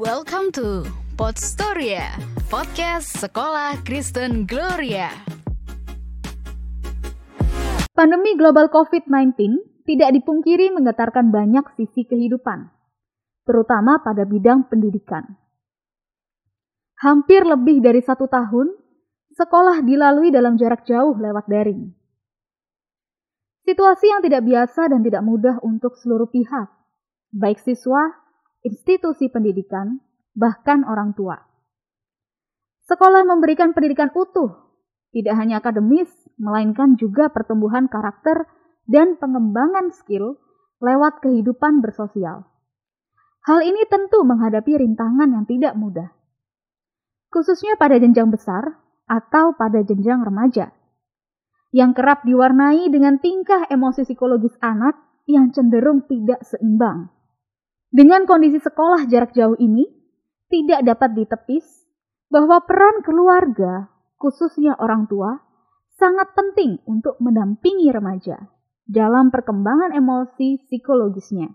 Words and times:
Welcome 0.00 0.48
to 0.56 0.88
Podstoria, 1.12 2.16
podcast 2.48 3.20
sekolah 3.20 3.84
Kristen 3.84 4.48
Gloria. 4.48 5.12
Pandemi 7.92 8.32
global 8.32 8.72
COVID-19 8.72 9.36
tidak 9.84 10.16
dipungkiri 10.16 10.72
menggetarkan 10.72 11.28
banyak 11.28 11.76
sisi 11.76 12.08
kehidupan, 12.08 12.72
terutama 13.44 14.00
pada 14.00 14.24
bidang 14.24 14.72
pendidikan. 14.72 15.36
Hampir 17.04 17.44
lebih 17.44 17.84
dari 17.84 18.00
satu 18.00 18.24
tahun, 18.24 18.72
sekolah 19.36 19.84
dilalui 19.84 20.32
dalam 20.32 20.56
jarak 20.56 20.88
jauh 20.88 21.12
lewat 21.12 21.44
daring. 21.44 21.92
Situasi 23.68 24.08
yang 24.08 24.24
tidak 24.24 24.48
biasa 24.48 24.96
dan 24.96 25.04
tidak 25.04 25.20
mudah 25.28 25.60
untuk 25.60 25.92
seluruh 26.00 26.32
pihak, 26.32 26.72
baik 27.36 27.60
siswa, 27.60 28.29
institusi 28.60 29.32
pendidikan, 29.32 30.00
bahkan 30.36 30.84
orang 30.84 31.16
tua. 31.16 31.36
Sekolah 32.86 33.22
memberikan 33.22 33.70
pendidikan 33.70 34.10
utuh, 34.12 34.50
tidak 35.14 35.34
hanya 35.38 35.62
akademis, 35.62 36.10
melainkan 36.38 36.98
juga 36.98 37.30
pertumbuhan 37.30 37.86
karakter 37.86 38.46
dan 38.86 39.14
pengembangan 39.18 39.94
skill 39.94 40.38
lewat 40.82 41.22
kehidupan 41.22 41.82
bersosial. 41.82 42.46
Hal 43.46 43.64
ini 43.64 43.86
tentu 43.88 44.20
menghadapi 44.26 44.76
rintangan 44.80 45.32
yang 45.32 45.44
tidak 45.48 45.72
mudah, 45.78 46.12
khususnya 47.32 47.78
pada 47.80 47.96
jenjang 47.96 48.28
besar 48.28 48.76
atau 49.08 49.56
pada 49.56 49.80
jenjang 49.80 50.20
remaja, 50.20 50.74
yang 51.70 51.94
kerap 51.94 52.26
diwarnai 52.26 52.90
dengan 52.90 53.22
tingkah 53.22 53.70
emosi 53.70 54.02
psikologis 54.04 54.58
anak 54.60 54.98
yang 55.30 55.54
cenderung 55.54 56.04
tidak 56.10 56.42
seimbang. 56.42 57.08
Dengan 57.90 58.22
kondisi 58.22 58.62
sekolah 58.62 59.10
jarak 59.10 59.34
jauh 59.34 59.58
ini, 59.58 59.82
tidak 60.46 60.86
dapat 60.86 61.10
ditepis 61.18 61.66
bahwa 62.30 62.62
peran 62.62 63.02
keluarga, 63.02 63.90
khususnya 64.18 64.78
orang 64.78 65.10
tua, 65.10 65.42
sangat 65.98 66.32
penting 66.38 66.78
untuk 66.86 67.18
mendampingi 67.18 67.90
remaja 67.90 68.38
dalam 68.86 69.34
perkembangan 69.34 69.94
emosi 69.94 70.62
psikologisnya. 70.66 71.50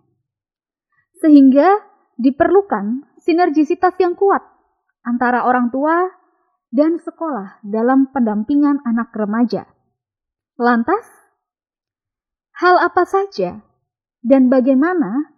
Sehingga 1.24 1.80
diperlukan 2.20 3.16
sinergisitas 3.20 3.96
yang 4.00 4.16
kuat 4.16 4.44
antara 5.04 5.44
orang 5.44 5.72
tua 5.72 6.08
dan 6.72 7.00
sekolah 7.00 7.64
dalam 7.64 8.12
pendampingan 8.12 8.84
anak 8.84 9.12
remaja. 9.16 9.68
Lantas, 10.56 11.04
hal 12.60 12.80
apa 12.80 13.04
saja 13.04 13.64
dan 14.24 14.48
bagaimana 14.48 15.35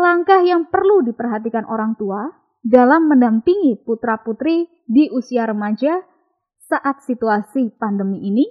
langkah 0.00 0.40
yang 0.40 0.66
perlu 0.72 1.04
diperhatikan 1.04 1.68
orang 1.68 1.94
tua 2.00 2.32
dalam 2.64 3.06
mendampingi 3.06 3.84
putra-putri 3.84 4.66
di 4.88 5.12
usia 5.12 5.44
remaja 5.44 6.00
saat 6.66 7.04
situasi 7.04 7.76
pandemi 7.76 8.24
ini? 8.24 8.46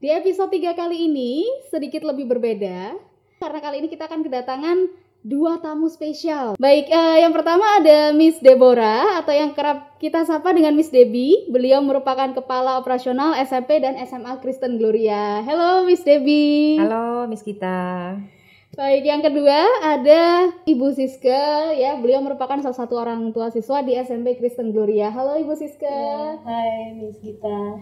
Di 0.00 0.10
episode 0.10 0.50
3 0.50 0.74
kali 0.74 1.06
ini 1.06 1.44
sedikit 1.70 2.02
lebih 2.02 2.26
berbeda 2.26 2.96
karena 3.40 3.58
kali 3.60 3.84
ini 3.84 3.88
kita 3.88 4.08
akan 4.08 4.20
kedatangan 4.24 4.78
dua 5.20 5.60
tamu 5.60 5.92
spesial. 5.92 6.56
Baik, 6.56 6.88
uh, 6.88 7.16
yang 7.20 7.32
pertama 7.36 7.64
ada 7.76 8.12
Miss 8.16 8.40
Deborah 8.40 9.20
atau 9.20 9.32
yang 9.36 9.52
kerap 9.52 10.00
kita 10.00 10.24
sapa 10.24 10.56
dengan 10.56 10.72
Miss 10.72 10.88
Debbie. 10.88 11.52
Beliau 11.52 11.84
merupakan 11.84 12.32
kepala 12.32 12.80
operasional 12.80 13.36
SMP 13.44 13.84
dan 13.84 14.00
SMA 14.00 14.40
Kristen 14.40 14.80
Gloria. 14.80 15.44
Halo 15.44 15.84
Miss 15.84 16.00
Debbie. 16.00 16.80
Halo 16.80 17.28
Miss 17.28 17.44
kita. 17.44 18.16
Baik, 18.80 19.04
yang 19.04 19.20
kedua 19.20 19.60
ada 19.84 20.56
Ibu 20.64 20.96
Siska 20.96 21.68
ya. 21.76 22.00
Beliau 22.00 22.24
merupakan 22.24 22.56
salah 22.64 22.72
satu 22.72 22.96
orang 22.96 23.28
tua 23.28 23.52
siswa 23.52 23.84
di 23.84 23.92
SMP 23.92 24.40
Kristen 24.40 24.72
Gloria. 24.72 25.12
Halo 25.12 25.36
Ibu 25.36 25.52
Siska. 25.52 25.84
Ya, 25.84 26.40
hai 26.40 26.96
Miss 26.96 27.20
Gita. 27.20 27.76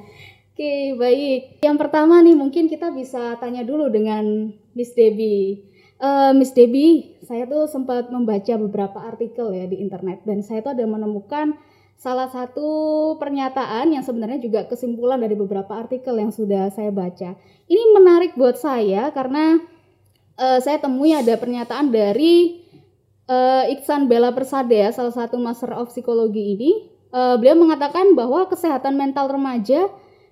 Oke, 0.50 0.98
baik. 0.98 1.62
Yang 1.62 1.76
pertama 1.78 2.18
nih 2.18 2.34
mungkin 2.34 2.66
kita 2.66 2.90
bisa 2.90 3.38
tanya 3.38 3.62
dulu 3.62 3.86
dengan 3.94 4.50
Miss 4.74 4.90
Debbie. 4.90 5.70
Uh, 6.02 6.34
Miss 6.34 6.50
Debbie, 6.50 7.22
saya 7.22 7.46
tuh 7.46 7.70
sempat 7.70 8.10
membaca 8.10 8.58
beberapa 8.58 8.98
artikel 8.98 9.54
ya 9.54 9.70
di 9.70 9.78
internet 9.78 10.26
dan 10.26 10.42
saya 10.42 10.66
tuh 10.66 10.74
ada 10.74 10.82
menemukan 10.82 11.54
salah 11.94 12.26
satu 12.26 13.14
pernyataan 13.22 13.94
yang 13.94 14.02
sebenarnya 14.02 14.42
juga 14.42 14.66
kesimpulan 14.66 15.22
dari 15.22 15.38
beberapa 15.38 15.78
artikel 15.78 16.18
yang 16.18 16.34
sudah 16.34 16.74
saya 16.74 16.90
baca. 16.90 17.38
Ini 17.70 17.84
menarik 17.94 18.34
buat 18.34 18.58
saya 18.58 19.14
karena 19.14 19.77
uh, 20.38 20.58
saya 20.62 20.78
temui 20.78 21.12
ada 21.12 21.34
pernyataan 21.34 21.90
dari 21.90 22.62
uh, 23.26 23.66
Iksan 23.68 24.06
Bella 24.06 24.30
Persada 24.32 24.72
ya, 24.72 24.88
salah 24.94 25.12
satu 25.12 25.36
Master 25.36 25.74
of 25.74 25.90
Psikologi 25.90 26.56
ini. 26.56 26.70
Uh, 27.08 27.40
beliau 27.40 27.56
mengatakan 27.56 28.12
bahwa 28.12 28.46
kesehatan 28.46 28.94
mental 28.94 29.32
remaja 29.32 29.88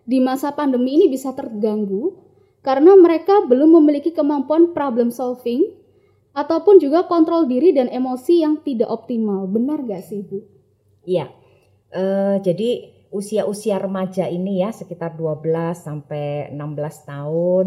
di 0.06 0.22
masa 0.22 0.52
pandemi 0.52 0.94
ini 0.94 1.08
bisa 1.08 1.32
terganggu 1.32 2.14
karena 2.60 2.94
mereka 2.94 3.42
belum 3.48 3.80
memiliki 3.80 4.12
kemampuan 4.12 4.76
problem 4.76 5.08
solving 5.08 5.72
ataupun 6.36 6.76
juga 6.76 7.08
kontrol 7.08 7.48
diri 7.48 7.72
dan 7.72 7.88
emosi 7.88 8.44
yang 8.44 8.60
tidak 8.60 8.92
optimal. 8.92 9.48
Benar 9.48 9.88
gak 9.88 10.04
sih, 10.04 10.20
Bu? 10.20 10.44
Iya. 11.08 11.32
Uh, 11.96 12.36
jadi 12.44 12.92
usia-usia 13.08 13.80
remaja 13.80 14.28
ini 14.28 14.60
ya 14.60 14.68
sekitar 14.68 15.16
12 15.16 15.72
sampai 15.72 16.52
16 16.52 17.08
tahun 17.08 17.66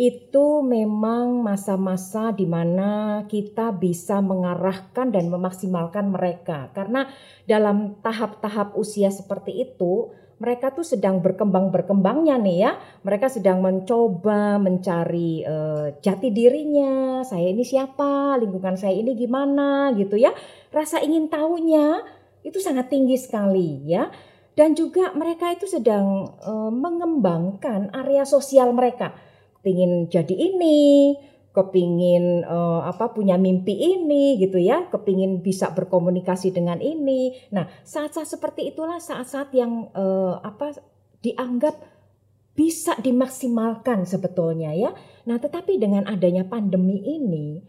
itu 0.00 0.64
memang 0.64 1.44
masa-masa 1.44 2.32
di 2.32 2.48
mana 2.48 3.20
kita 3.28 3.68
bisa 3.76 4.24
mengarahkan 4.24 5.12
dan 5.12 5.28
memaksimalkan 5.28 6.08
mereka. 6.08 6.72
Karena 6.72 7.04
dalam 7.44 8.00
tahap-tahap 8.00 8.80
usia 8.80 9.12
seperti 9.12 9.60
itu 9.60 10.08
mereka 10.40 10.72
tuh 10.72 10.88
sedang 10.88 11.20
berkembang-berkembangnya 11.20 12.40
nih 12.40 12.58
ya. 12.64 12.72
Mereka 13.04 13.28
sedang 13.28 13.60
mencoba 13.60 14.56
mencari 14.56 15.44
uh, 15.44 15.92
jati 16.00 16.32
dirinya. 16.32 17.20
Saya 17.20 17.52
ini 17.52 17.60
siapa? 17.60 18.40
Lingkungan 18.40 18.80
saya 18.80 18.96
ini 18.96 19.12
gimana? 19.12 19.92
Gitu 19.92 20.16
ya. 20.16 20.32
Rasa 20.72 21.04
ingin 21.04 21.28
tahunya 21.28 22.00
itu 22.40 22.56
sangat 22.56 22.88
tinggi 22.88 23.20
sekali 23.20 23.84
ya. 23.84 24.08
Dan 24.56 24.72
juga 24.72 25.12
mereka 25.12 25.52
itu 25.52 25.68
sedang 25.68 26.24
uh, 26.40 26.72
mengembangkan 26.72 27.92
area 27.92 28.24
sosial 28.24 28.72
mereka 28.72 29.12
kepingin 29.60 30.08
jadi 30.08 30.32
ini, 30.32 31.12
kepingin 31.52 32.48
uh, 32.48 32.80
apa 32.88 33.12
punya 33.12 33.36
mimpi 33.36 33.76
ini 33.76 34.40
gitu 34.40 34.56
ya, 34.56 34.88
kepingin 34.88 35.44
bisa 35.44 35.68
berkomunikasi 35.76 36.48
dengan 36.48 36.80
ini. 36.80 37.36
Nah 37.52 37.68
saat-saat 37.84 38.24
seperti 38.24 38.72
itulah 38.72 38.96
saat-saat 38.96 39.52
yang 39.52 39.92
uh, 39.92 40.40
apa 40.40 40.80
dianggap 41.20 41.76
bisa 42.56 42.96
dimaksimalkan 42.96 44.08
sebetulnya 44.08 44.72
ya. 44.72 44.96
Nah 45.28 45.36
tetapi 45.36 45.76
dengan 45.76 46.08
adanya 46.08 46.48
pandemi 46.48 47.04
ini 47.04 47.60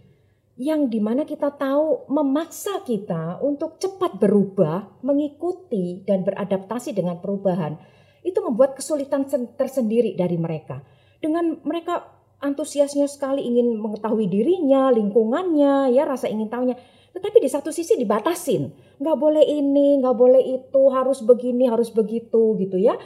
yang 0.55 0.87
di 0.87 1.03
mana 1.03 1.27
kita 1.27 1.51
tahu 1.51 2.07
memaksa 2.07 2.87
kita 2.87 3.43
untuk 3.43 3.83
cepat 3.83 4.15
berubah, 4.15 5.03
mengikuti 5.03 6.07
dan 6.07 6.23
beradaptasi 6.23 6.95
dengan 6.95 7.19
perubahan, 7.19 7.75
itu 8.23 8.39
membuat 8.39 8.79
kesulitan 8.79 9.27
tersendiri 9.59 10.15
dari 10.15 10.39
mereka 10.39 10.79
dengan 11.21 11.61
mereka 11.61 12.09
antusiasnya 12.41 13.05
sekali 13.05 13.45
ingin 13.45 13.77
mengetahui 13.77 14.25
dirinya, 14.27 14.89
lingkungannya, 14.89 15.93
ya 15.93 16.03
rasa 16.09 16.27
ingin 16.27 16.49
tahunya. 16.49 16.75
Tetapi 17.13 17.37
di 17.37 17.49
satu 17.51 17.69
sisi 17.69 17.95
dibatasin, 17.95 18.97
nggak 18.97 19.17
boleh 19.21 19.45
ini, 19.45 20.01
nggak 20.01 20.17
boleh 20.17 20.41
itu, 20.41 20.81
harus 20.89 21.21
begini, 21.21 21.69
harus 21.69 21.93
begitu, 21.93 22.57
gitu 22.57 22.81
ya. 22.81 22.97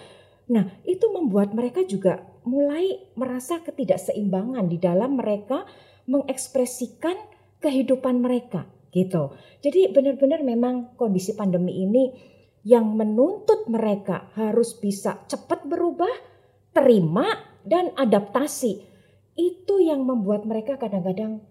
Nah 0.49 0.79
itu 0.87 1.11
membuat 1.11 1.51
mereka 1.51 1.83
juga 1.83 2.23
mulai 2.47 3.11
merasa 3.17 3.59
ketidakseimbangan 3.59 4.69
di 4.71 4.77
dalam 4.77 5.19
mereka 5.19 5.67
mengekspresikan 6.05 7.17
kehidupan 7.59 8.21
mereka, 8.21 8.69
gitu. 8.93 9.35
Jadi 9.59 9.89
benar-benar 9.91 10.45
memang 10.45 10.95
kondisi 10.95 11.33
pandemi 11.33 11.81
ini 11.81 12.13
yang 12.61 12.93
menuntut 12.93 13.65
mereka 13.67 14.29
harus 14.37 14.77
bisa 14.77 15.25
cepat 15.25 15.65
berubah, 15.65 16.13
terima 16.77 17.54
dan 17.65 17.91
adaptasi. 17.97 18.81
Itu 19.35 19.83
yang 19.83 20.07
membuat 20.07 20.47
mereka 20.47 20.79
kadang-kadang 20.79 21.43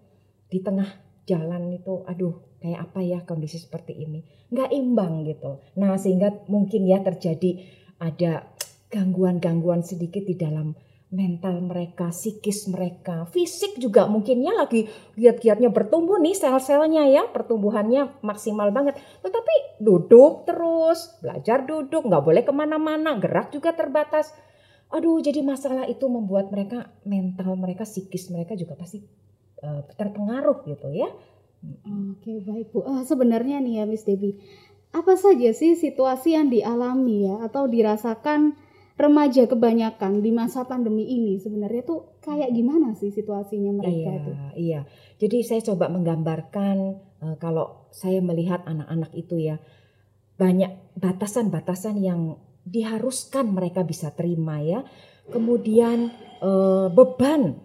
di 0.49 0.57
tengah 0.63 0.89
jalan 1.29 1.73
itu 1.75 2.01
aduh 2.09 2.57
kayak 2.57 2.89
apa 2.89 2.99
ya 3.05 3.19
kondisi 3.27 3.61
seperti 3.61 3.93
ini. 3.93 4.25
Nggak 4.49 4.73
imbang 4.73 5.21
gitu. 5.27 5.61
Nah 5.77 5.93
sehingga 5.99 6.33
mungkin 6.49 6.89
ya 6.89 7.03
terjadi 7.05 7.61
ada 8.01 8.49
gangguan-gangguan 8.89 9.85
sedikit 9.85 10.25
di 10.25 10.33
dalam 10.33 10.73
mental 11.13 11.61
mereka, 11.63 12.09
psikis 12.09 12.67
mereka, 12.67 13.29
fisik 13.29 13.77
juga 13.79 14.09
mungkinnya 14.09 14.51
lagi 14.51 14.89
giat-giatnya 15.15 15.69
bertumbuh 15.69 16.19
nih 16.19 16.35
sel-selnya 16.35 17.07
ya, 17.07 17.23
pertumbuhannya 17.29 18.19
maksimal 18.25 18.73
banget. 18.73 18.99
Tetapi 19.21 19.79
duduk 19.79 20.43
terus, 20.43 21.15
belajar 21.23 21.63
duduk, 21.63 22.03
nggak 22.03 22.23
boleh 22.25 22.43
ke 22.43 22.51
mana-mana, 22.51 23.15
gerak 23.21 23.53
juga 23.53 23.71
terbatas. 23.71 24.33
Aduh, 24.93 25.17
jadi 25.23 25.41
masalah 25.41 25.89
itu 25.89 26.05
membuat 26.05 26.53
mereka 26.53 26.93
mental 27.07 27.57
mereka, 27.57 27.83
psikis 27.83 28.29
mereka 28.29 28.53
juga 28.53 28.77
pasti 28.77 29.01
uh, 29.65 29.81
terpengaruh 29.97 30.65
gitu 30.69 30.93
ya. 30.93 31.09
Oke 31.85 32.45
baik 32.45 32.69
Bu. 32.69 32.85
Uh, 32.85 33.01
sebenarnya 33.01 33.57
nih 33.57 33.81
ya 33.81 33.83
Miss 33.89 34.05
Debbie, 34.05 34.37
apa 34.93 35.17
saja 35.17 35.49
sih 35.51 35.73
situasi 35.73 36.37
yang 36.37 36.53
dialami 36.53 37.25
ya 37.25 37.41
atau 37.41 37.65
dirasakan 37.65 38.53
remaja 38.95 39.43
kebanyakan 39.43 40.23
di 40.23 40.31
masa 40.31 40.63
pandemi 40.63 41.03
ini 41.03 41.35
sebenarnya 41.35 41.83
tuh 41.83 42.15
kayak 42.23 42.47
gimana 42.55 42.95
sih 42.95 43.11
situasinya 43.11 43.75
mereka 43.75 44.07
iya, 44.07 44.15
itu? 44.15 44.31
Iya, 44.55 44.79
jadi 45.19 45.37
saya 45.43 45.61
coba 45.73 45.91
menggambarkan 45.91 46.77
uh, 47.19 47.35
kalau 47.41 47.91
saya 47.91 48.23
melihat 48.23 48.63
anak-anak 48.63 49.11
itu 49.17 49.35
ya 49.35 49.59
banyak 50.39 50.71
batasan-batasan 50.95 51.99
yang 51.99 52.39
diharuskan 52.65 53.53
mereka 53.53 53.85
bisa 53.85 54.11
terima 54.11 54.59
ya. 54.59 54.81
Kemudian 55.29 56.09
uh, 56.41 56.89
beban 56.89 57.61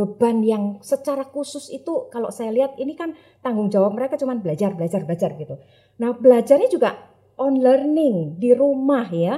beban 0.00 0.40
yang 0.40 0.64
secara 0.80 1.28
khusus 1.28 1.68
itu 1.68 2.08
kalau 2.08 2.32
saya 2.32 2.48
lihat 2.48 2.80
ini 2.80 2.96
kan 2.96 3.12
tanggung 3.44 3.68
jawab 3.68 3.92
mereka 3.92 4.16
cuma 4.16 4.32
belajar 4.32 4.72
belajar 4.72 5.04
belajar 5.04 5.36
gitu. 5.36 5.60
Nah 6.00 6.16
belajarnya 6.16 6.68
juga 6.72 6.96
on 7.36 7.60
learning 7.60 8.40
di 8.40 8.56
rumah 8.56 9.04
ya. 9.12 9.36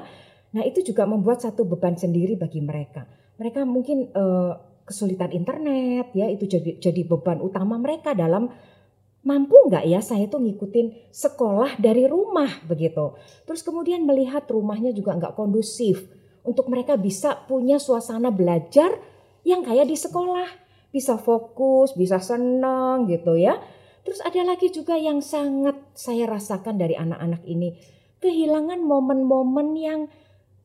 Nah 0.54 0.62
itu 0.62 0.86
juga 0.86 1.02
membuat 1.08 1.42
satu 1.42 1.66
beban 1.66 1.98
sendiri 1.98 2.38
bagi 2.38 2.62
mereka. 2.62 3.08
Mereka 3.42 3.66
mungkin 3.66 4.14
uh, 4.14 4.54
kesulitan 4.86 5.34
internet 5.34 6.14
ya 6.14 6.30
itu 6.30 6.46
jadi 6.78 7.02
beban 7.06 7.42
utama 7.42 7.78
mereka 7.78 8.14
dalam 8.14 8.50
mampu 9.22 9.54
nggak 9.70 9.86
ya 9.86 10.02
saya 10.02 10.26
tuh 10.26 10.42
ngikutin 10.42 11.10
sekolah 11.10 11.78
dari 11.78 12.06
rumah 12.06 12.62
begitu. 12.66 13.14
Terus 13.46 13.62
kemudian 13.62 14.02
melihat 14.02 14.46
rumahnya 14.50 14.90
juga 14.90 15.14
nggak 15.18 15.34
kondusif 15.38 16.06
untuk 16.42 16.66
mereka 16.66 16.98
bisa 16.98 17.38
punya 17.46 17.78
suasana 17.78 18.34
belajar 18.34 18.98
yang 19.46 19.62
kayak 19.62 19.90
di 19.90 19.98
sekolah 19.98 20.62
bisa 20.92 21.16
fokus, 21.16 21.96
bisa 21.96 22.20
senang 22.20 23.08
gitu 23.08 23.34
ya. 23.38 23.56
Terus 24.02 24.20
ada 24.20 24.42
lagi 24.44 24.68
juga 24.68 24.98
yang 24.98 25.24
sangat 25.24 25.78
saya 25.94 26.28
rasakan 26.28 26.76
dari 26.76 26.98
anak-anak 26.98 27.42
ini 27.48 27.78
kehilangan 28.22 28.78
momen-momen 28.86 29.74
yang 29.74 30.00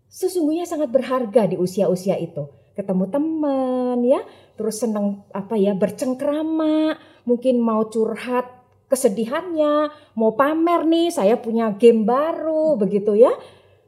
sesungguhnya 0.07 0.69
sangat 0.69 0.93
berharga 0.93 1.49
di 1.49 1.57
usia-usia 1.57 2.15
itu. 2.21 2.45
Ketemu 2.77 3.09
teman 3.09 3.97
ya, 4.05 4.21
terus 4.53 4.85
senang 4.85 5.25
apa 5.33 5.57
ya 5.57 5.73
bercengkrama, 5.73 6.93
mungkin 7.27 7.59
mau 7.59 7.91
curhat 7.91 8.47
kesedihannya, 8.87 9.91
mau 10.15 10.33
pamer 10.39 10.87
nih 10.87 11.11
saya 11.11 11.35
punya 11.35 11.75
game 11.75 12.07
baru 12.07 12.79
begitu 12.79 13.19
ya. 13.19 13.35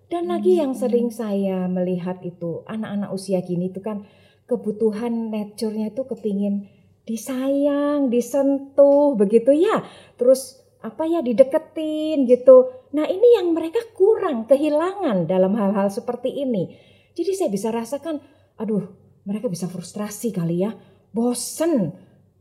Dan 0.10 0.28
lagi 0.28 0.58
yang 0.60 0.76
sering 0.76 1.14
saya 1.14 1.70
melihat 1.70 2.20
itu 2.26 2.66
anak-anak 2.68 3.14
usia 3.14 3.40
gini 3.46 3.70
itu 3.70 3.80
kan 3.80 4.04
kebutuhan 4.50 5.30
nature-nya 5.30 5.94
itu 5.94 6.02
kepingin 6.04 6.66
disayang, 7.06 8.10
disentuh 8.10 9.14
begitu 9.14 9.54
ya. 9.54 9.86
Terus 10.18 10.60
apa 10.82 11.06
ya 11.06 11.22
dideketin 11.22 12.26
gitu. 12.26 12.74
Nah 12.98 13.06
ini 13.06 13.38
yang 13.38 13.54
mereka 13.54 13.80
kurang, 13.94 14.50
kehilangan 14.50 15.30
dalam 15.30 15.54
hal-hal 15.54 15.94
seperti 15.94 16.42
ini. 16.42 16.74
Jadi 17.14 17.32
saya 17.38 17.50
bisa 17.54 17.70
rasakan, 17.70 18.18
aduh 18.58 18.90
mereka 19.30 19.46
bisa 19.46 19.70
frustrasi 19.70 20.34
kali 20.34 20.66
ya, 20.66 20.74
bosen 21.14 21.94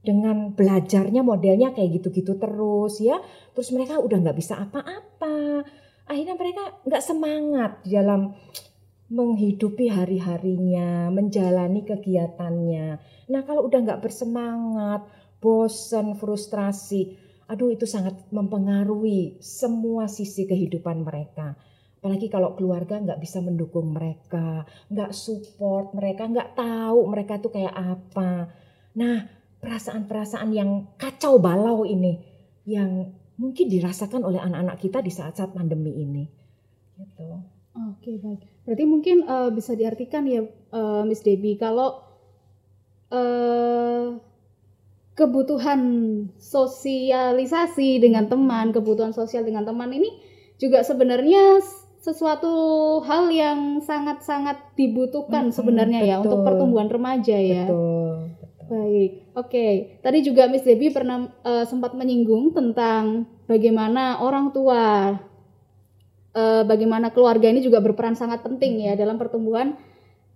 dengan 0.02 0.54
belajarnya 0.54 1.20
modelnya 1.26 1.74
kayak 1.74 2.00
gitu-gitu 2.00 2.38
terus 2.38 3.02
ya. 3.02 3.18
Terus 3.52 3.68
mereka 3.74 3.98
udah 3.98 4.18
nggak 4.22 4.38
bisa 4.38 4.58
apa-apa. 4.58 5.66
Akhirnya 6.08 6.34
mereka 6.38 6.80
nggak 6.88 7.04
semangat 7.04 7.70
di 7.84 7.92
dalam 7.92 8.32
menghidupi 9.08 9.88
hari-harinya, 9.88 11.08
menjalani 11.08 11.80
kegiatannya. 11.84 12.86
Nah 13.32 13.40
kalau 13.44 13.64
udah 13.68 13.80
nggak 13.80 14.02
bersemangat, 14.04 15.08
bosan, 15.40 16.16
frustrasi, 16.16 17.16
aduh 17.48 17.72
itu 17.72 17.88
sangat 17.88 18.28
mempengaruhi 18.28 19.40
semua 19.40 20.06
sisi 20.12 20.44
kehidupan 20.44 21.08
mereka. 21.08 21.56
Apalagi 21.98 22.30
kalau 22.30 22.54
keluarga 22.54 23.00
nggak 23.00 23.18
bisa 23.18 23.40
mendukung 23.40 23.90
mereka, 23.96 24.62
nggak 24.92 25.10
support 25.10 25.96
mereka, 25.96 26.28
nggak 26.28 26.54
tahu 26.54 27.00
mereka 27.08 27.40
itu 27.40 27.48
kayak 27.50 27.74
apa. 27.74 28.52
Nah 28.94 29.37
perasaan-perasaan 29.58 30.50
yang 30.54 30.70
kacau 30.98 31.42
balau 31.42 31.82
ini, 31.84 32.22
yang 32.68 33.14
mungkin 33.38 33.70
dirasakan 33.70 34.26
oleh 34.26 34.42
anak-anak 34.42 34.76
kita 34.82 34.98
di 35.02 35.10
saat-saat 35.14 35.54
pandemi 35.54 35.94
ini. 35.94 36.24
Gitu. 36.98 37.26
Oke 37.78 38.18
baik. 38.18 38.42
Berarti 38.66 38.84
mungkin 38.84 39.16
uh, 39.24 39.50
bisa 39.54 39.78
diartikan 39.78 40.26
ya 40.26 40.42
uh, 40.74 41.06
Miss 41.06 41.22
Debbie 41.22 41.54
kalau 41.54 42.02
uh, 43.14 44.18
kebutuhan 45.14 45.80
sosialisasi 46.38 48.02
dengan 48.02 48.26
teman, 48.26 48.74
kebutuhan 48.74 49.14
sosial 49.14 49.46
dengan 49.46 49.66
teman 49.66 49.90
ini 49.90 50.10
juga 50.58 50.82
sebenarnya 50.82 51.62
sesuatu 51.98 52.54
hal 53.02 53.30
yang 53.34 53.82
sangat-sangat 53.82 54.74
dibutuhkan 54.78 55.50
hmm, 55.50 55.54
sebenarnya 55.54 56.00
betul. 56.02 56.10
ya 56.10 56.16
untuk 56.22 56.40
pertumbuhan 56.46 56.88
remaja 56.90 57.38
ya. 57.38 57.66
Betul. 57.66 57.87
Baik, 58.68 59.32
oke. 59.32 59.48
Okay. 59.48 59.72
Tadi 60.04 60.18
juga 60.20 60.44
Miss 60.44 60.60
Debbie 60.60 60.92
pernah 60.92 61.32
uh, 61.40 61.64
sempat 61.64 61.96
menyinggung 61.96 62.52
tentang 62.52 63.24
bagaimana 63.48 64.20
orang 64.20 64.52
tua 64.52 65.16
uh, 66.36 66.62
bagaimana 66.68 67.08
keluarga 67.08 67.48
ini 67.48 67.64
juga 67.64 67.80
berperan 67.80 68.12
sangat 68.12 68.44
penting 68.44 68.84
ya 68.84 68.92
dalam 68.92 69.16
pertumbuhan 69.16 69.72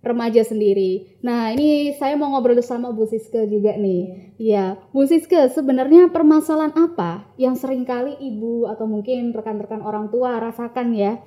remaja 0.01 0.41
sendiri. 0.43 1.21
Nah, 1.23 1.55
ini 1.55 1.95
saya 1.95 2.17
mau 2.19 2.33
ngobrol 2.33 2.59
sama 2.59 2.91
Bu 2.91 3.07
Siske 3.07 3.47
juga 3.47 3.77
nih. 3.77 4.35
Ya, 4.41 4.81
Bu 4.91 5.05
Siske, 5.05 5.47
sebenarnya 5.53 6.09
permasalahan 6.11 6.73
apa 6.75 7.29
yang 7.39 7.53
sering 7.53 7.87
kali 7.87 8.17
ibu 8.19 8.67
atau 8.67 8.89
mungkin 8.89 9.31
rekan-rekan 9.31 9.79
orang 9.85 10.09
tua 10.11 10.41
rasakan 10.41 10.91
ya 10.97 11.21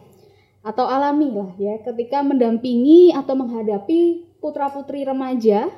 atau 0.67 0.82
alami 0.91 1.31
lah 1.31 1.55
ya 1.62 1.79
ketika 1.79 2.26
mendampingi 2.26 3.14
atau 3.14 3.38
menghadapi 3.38 4.26
putra-putri 4.43 5.06
remaja 5.06 5.70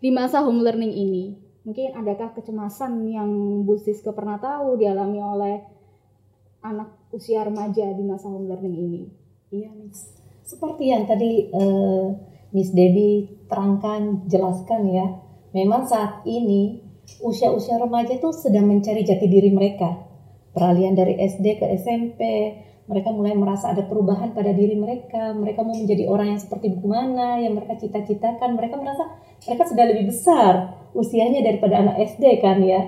di 0.00 0.10
masa 0.12 0.44
home 0.44 0.62
learning 0.62 0.92
ini? 0.92 1.24
Mungkin 1.66 1.98
adakah 1.98 2.30
kecemasan 2.38 3.10
yang 3.10 3.30
Bu 3.66 3.74
Siske 3.80 4.14
pernah 4.14 4.38
tahu 4.38 4.78
dialami 4.78 5.18
oleh 5.18 5.56
anak 6.62 7.10
usia 7.10 7.42
remaja 7.42 7.90
di 7.94 8.02
masa 8.06 8.30
home 8.30 8.46
learning 8.46 8.76
ini. 8.76 9.02
Iya, 9.50 9.70
Miss. 9.74 10.10
Seperti 10.46 10.94
yang 10.94 11.10
tadi 11.10 11.50
uh, 11.50 12.14
Miss 12.54 12.70
Debbie 12.70 13.46
terangkan, 13.50 14.26
jelaskan 14.30 14.86
ya. 14.90 15.06
Memang 15.54 15.86
saat 15.90 16.22
ini 16.26 16.82
usia-usia 17.22 17.78
remaja 17.78 18.14
itu 18.14 18.30
sedang 18.34 18.66
mencari 18.66 19.02
jati 19.02 19.26
diri 19.26 19.50
mereka. 19.50 20.06
Peralihan 20.54 20.94
dari 20.94 21.18
SD 21.18 21.62
ke 21.62 21.66
SMP, 21.78 22.20
mereka 22.86 23.10
mulai 23.10 23.34
merasa 23.34 23.74
ada 23.74 23.82
perubahan 23.82 24.32
pada 24.34 24.54
diri 24.54 24.78
mereka. 24.78 25.34
Mereka 25.34 25.60
mau 25.66 25.74
menjadi 25.74 26.06
orang 26.06 26.34
yang 26.34 26.40
seperti 26.40 26.70
mana 26.78 27.42
yang 27.42 27.58
mereka 27.58 27.78
cita-citakan. 27.78 28.54
Mereka 28.54 28.78
merasa 28.78 29.04
mereka 29.44 29.64
sudah 29.68 29.84
lebih 29.84 30.08
besar 30.08 30.72
usianya 30.96 31.44
daripada 31.44 31.84
anak 31.84 32.00
SD 32.16 32.40
kan 32.40 32.64
ya. 32.64 32.80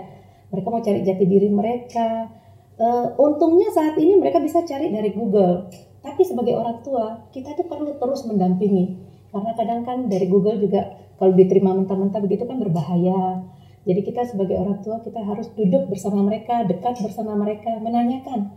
Mereka 0.48 0.66
mau 0.72 0.80
cari 0.80 1.04
jati 1.04 1.24
diri 1.28 1.52
mereka 1.52 2.32
Uh, 2.78 3.10
untungnya 3.18 3.74
saat 3.74 3.98
ini 3.98 4.14
mereka 4.22 4.38
bisa 4.38 4.62
cari 4.62 4.86
dari 4.94 5.10
Google. 5.10 5.66
Tapi 5.98 6.22
sebagai 6.22 6.54
orang 6.54 6.78
tua, 6.86 7.26
kita 7.34 7.58
tuh 7.58 7.66
perlu 7.66 7.98
terus 7.98 8.22
mendampingi. 8.22 8.94
Karena 9.34 9.50
kadang 9.58 9.82
kan 9.82 10.06
dari 10.06 10.30
Google 10.30 10.62
juga 10.62 10.86
kalau 11.18 11.34
diterima 11.34 11.74
mentah-mentah 11.74 12.22
begitu 12.22 12.46
kan 12.46 12.62
berbahaya. 12.62 13.42
Jadi 13.82 14.00
kita 14.06 14.22
sebagai 14.30 14.62
orang 14.62 14.78
tua 14.86 15.02
kita 15.02 15.18
harus 15.26 15.50
duduk 15.58 15.90
bersama 15.90 16.22
mereka, 16.22 16.62
dekat 16.70 17.02
bersama 17.02 17.34
mereka, 17.34 17.82
menanyakan 17.82 18.54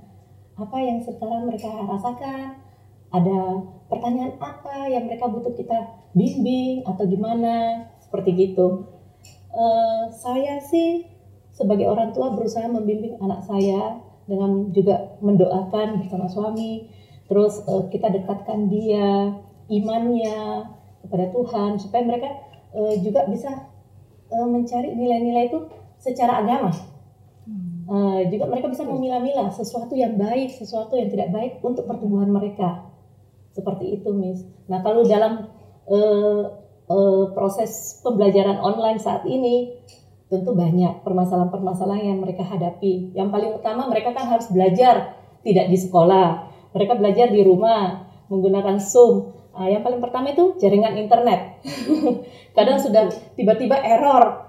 apa 0.53 0.77
yang 0.77 1.01
sekarang 1.01 1.49
mereka 1.49 1.73
rasakan, 1.73 2.60
ada 3.11 3.67
pertanyaan 3.91 4.39
apa 4.39 4.87
yang 4.87 5.03
mereka 5.05 5.27
butuh 5.27 5.51
kita 5.51 5.99
bimbing 6.15 6.87
atau 6.87 7.03
gimana, 7.03 7.87
seperti 7.99 8.35
gitu. 8.35 8.87
Uh, 9.51 10.07
saya 10.15 10.63
sih 10.63 11.03
sebagai 11.51 11.91
orang 11.91 12.15
tua 12.15 12.31
berusaha 12.31 12.63
membimbing 12.71 13.19
anak 13.19 13.43
saya 13.43 13.99
dengan 14.23 14.71
juga 14.71 15.19
mendoakan 15.19 16.07
bersama 16.07 16.31
suami. 16.31 16.87
Terus 17.27 17.63
uh, 17.67 17.91
kita 17.91 18.07
dekatkan 18.11 18.71
dia 18.71 19.35
imannya 19.67 20.67
kepada 21.03 21.31
Tuhan 21.35 21.79
supaya 21.79 22.03
mereka 22.07 22.31
uh, 22.71 22.95
juga 23.03 23.27
bisa 23.27 23.67
uh, 24.31 24.47
mencari 24.47 24.95
nilai-nilai 24.95 25.51
itu 25.51 25.67
secara 25.99 26.39
agama. 26.43 26.71
Uh, 27.91 28.23
juga 28.31 28.47
mereka 28.47 28.71
bisa 28.71 28.87
memilah-milah 28.87 29.51
sesuatu 29.51 29.99
yang 29.99 30.15
baik 30.15 30.47
sesuatu 30.47 30.95
yang 30.95 31.11
tidak 31.11 31.27
baik 31.35 31.59
untuk 31.59 31.83
pertumbuhan 31.83 32.31
mereka 32.31 32.90
seperti 33.51 33.99
itu 33.99 34.09
Miss 34.15 34.43
nah 34.65 34.79
kalau 34.83 35.03
dalam 35.03 35.47
uh, 35.87 36.43
uh, 36.91 37.23
proses 37.31 37.99
pembelajaran 38.03 38.59
online 38.59 38.99
saat 38.99 39.23
ini 39.27 39.79
tentu 40.31 40.55
banyak 40.55 41.03
permasalahan-permasalahan 41.03 42.15
yang 42.15 42.19
mereka 42.23 42.47
hadapi. 42.47 43.11
Yang 43.11 43.29
paling 43.35 43.51
utama 43.51 43.91
mereka 43.91 44.15
kan 44.15 44.31
harus 44.31 44.47
belajar 44.47 45.19
tidak 45.43 45.67
di 45.67 45.75
sekolah. 45.75 46.47
Mereka 46.71 46.95
belajar 46.95 47.27
di 47.27 47.43
rumah 47.43 48.07
menggunakan 48.31 48.79
Zoom. 48.79 49.35
Nah, 49.51 49.67
yang 49.67 49.83
paling 49.83 49.99
pertama 49.99 50.31
itu 50.31 50.55
jaringan 50.55 50.95
internet. 50.95 51.59
Kadang 52.55 52.79
sudah 52.79 53.11
tiba-tiba 53.35 53.75
error. 53.83 54.47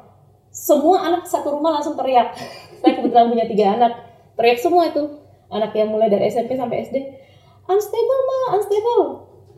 Semua 0.54 1.02
anak 1.02 1.26
satu 1.26 1.58
rumah 1.58 1.74
langsung 1.74 1.98
teriak. 1.98 2.38
saya 2.78 2.92
kebetulan 2.94 3.26
punya 3.26 3.46
tiga 3.50 3.74
anak 3.74 3.92
teriak 4.38 4.58
semua 4.58 4.90
itu 4.90 5.02
anak 5.52 5.70
yang 5.76 5.92
mulai 5.92 6.08
dari 6.08 6.30
SMP 6.30 6.56
sampai 6.56 6.82
SD 6.86 6.96
unstable 7.68 8.20
ma 8.26 8.38
unstable. 8.58 9.04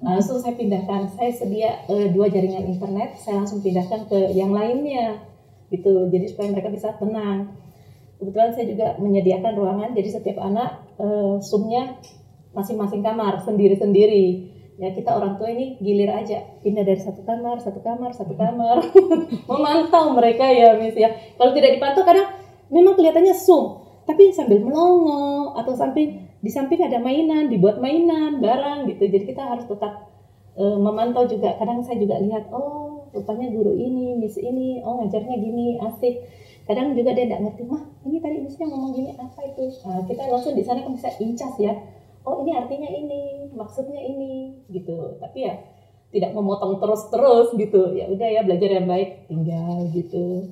Langsung 0.04 0.36
saya 0.36 0.52
pindahkan. 0.52 1.08
Saya 1.16 1.32
sedia 1.32 1.84
eh, 1.88 2.12
dua 2.12 2.28
jaringan 2.28 2.68
internet. 2.68 3.16
Saya 3.16 3.40
langsung 3.40 3.64
pindahkan 3.64 4.04
ke 4.04 4.36
yang 4.36 4.52
lainnya 4.52 5.24
gitu. 5.72 6.12
Jadi 6.12 6.28
supaya 6.28 6.52
mereka 6.52 6.68
bisa 6.68 6.92
tenang. 7.00 7.56
Kebetulan 8.20 8.50
saya 8.52 8.66
juga 8.68 8.86
menyediakan 9.00 9.52
ruangan. 9.56 9.90
Jadi 9.96 10.08
setiap 10.12 10.44
anak 10.44 10.84
eh, 11.00 11.34
zoomnya 11.40 11.96
masing-masing 12.52 13.00
kamar 13.00 13.40
sendiri-sendiri. 13.40 14.52
Ya 14.74 14.90
kita 14.90 15.14
orang 15.14 15.38
tua 15.38 15.48
ini 15.54 15.78
gilir 15.80 16.10
aja. 16.10 16.60
Pindah 16.60 16.84
dari 16.84 17.00
satu 17.00 17.24
kamar 17.24 17.62
satu 17.62 17.80
kamar 17.80 18.10
satu 18.12 18.34
kamar. 18.36 18.84
Memantau 19.50 20.12
mereka 20.12 20.44
ya 20.50 20.76
mis 20.76 20.98
ya. 20.98 21.14
Kalau 21.40 21.56
tidak 21.56 21.80
dipantau 21.80 22.04
kadang 22.04 22.28
memang 22.68 22.92
kelihatannya 22.92 23.32
zoom. 23.32 23.80
Tapi 24.04 24.36
sambil 24.36 24.60
melongo 24.60 25.56
atau 25.56 25.72
sampai 25.72 26.33
di 26.44 26.50
samping 26.52 26.84
ada 26.84 27.00
mainan 27.00 27.48
dibuat 27.48 27.80
mainan 27.80 28.36
barang 28.44 28.84
gitu. 28.92 29.08
Jadi 29.08 29.24
kita 29.32 29.40
harus 29.48 29.64
tetap 29.64 30.12
eh, 30.60 30.76
memantau 30.76 31.24
juga. 31.24 31.56
Kadang 31.56 31.80
saya 31.80 31.96
juga 31.96 32.20
lihat 32.20 32.52
oh 32.52 33.08
rupanya 33.16 33.48
guru 33.48 33.72
ini 33.80 34.20
miss 34.20 34.36
ini 34.36 34.84
oh 34.84 35.00
ngajarnya 35.00 35.40
gini 35.40 35.80
asik. 35.80 36.20
Kadang 36.68 36.92
juga 36.92 37.16
dia 37.16 37.24
tidak 37.24 37.48
ngerti 37.48 37.62
mah 37.64 37.80
ini 38.04 38.20
tadi 38.20 38.36
missnya 38.44 38.68
ngomong 38.68 38.92
gini 38.92 39.16
apa 39.16 39.40
itu? 39.40 39.64
Nah, 39.88 40.04
kita 40.04 40.22
langsung 40.28 40.52
di 40.52 40.64
sana 40.64 40.84
kan 40.84 40.92
bisa 40.92 41.08
incas 41.16 41.54
ya. 41.56 41.72
Oh 42.28 42.44
ini 42.44 42.52
artinya 42.52 42.88
ini 42.92 43.48
maksudnya 43.56 44.00
ini 44.04 44.60
gitu. 44.68 45.16
Tapi 45.24 45.48
ya 45.48 45.56
tidak 46.12 46.36
memotong 46.36 46.76
terus-terus 46.76 47.56
gitu. 47.56 47.96
Ya 47.96 48.04
udah 48.12 48.28
ya 48.28 48.40
belajar 48.44 48.68
yang 48.68 48.84
baik 48.84 49.32
tinggal 49.32 49.88
gitu. 49.96 50.44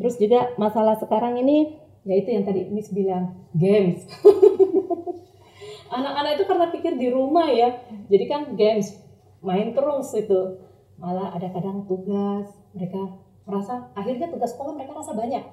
Terus 0.00 0.14
juga 0.16 0.56
masalah 0.56 0.96
sekarang 0.96 1.36
ini 1.40 1.76
yaitu 2.06 2.34
yang 2.34 2.44
tadi 2.46 2.68
Miss 2.70 2.92
bilang 2.92 3.48
games. 3.56 4.06
Anak-anak 5.94 6.36
itu 6.36 6.44
karena 6.44 6.66
pikir 6.68 6.92
di 7.00 7.08
rumah 7.08 7.48
ya. 7.48 7.80
Jadi 8.06 8.24
kan 8.28 8.42
games 8.54 8.94
main 9.40 9.72
terus 9.72 10.12
itu. 10.14 10.62
Malah 10.98 11.34
ada 11.34 11.48
kadang 11.54 11.86
tugas 11.86 12.50
mereka 12.74 13.18
merasa 13.48 13.88
akhirnya 13.96 14.28
tugas 14.28 14.52
sekolah 14.52 14.76
mereka 14.76 14.92
rasa 14.98 15.16
banyak. 15.16 15.44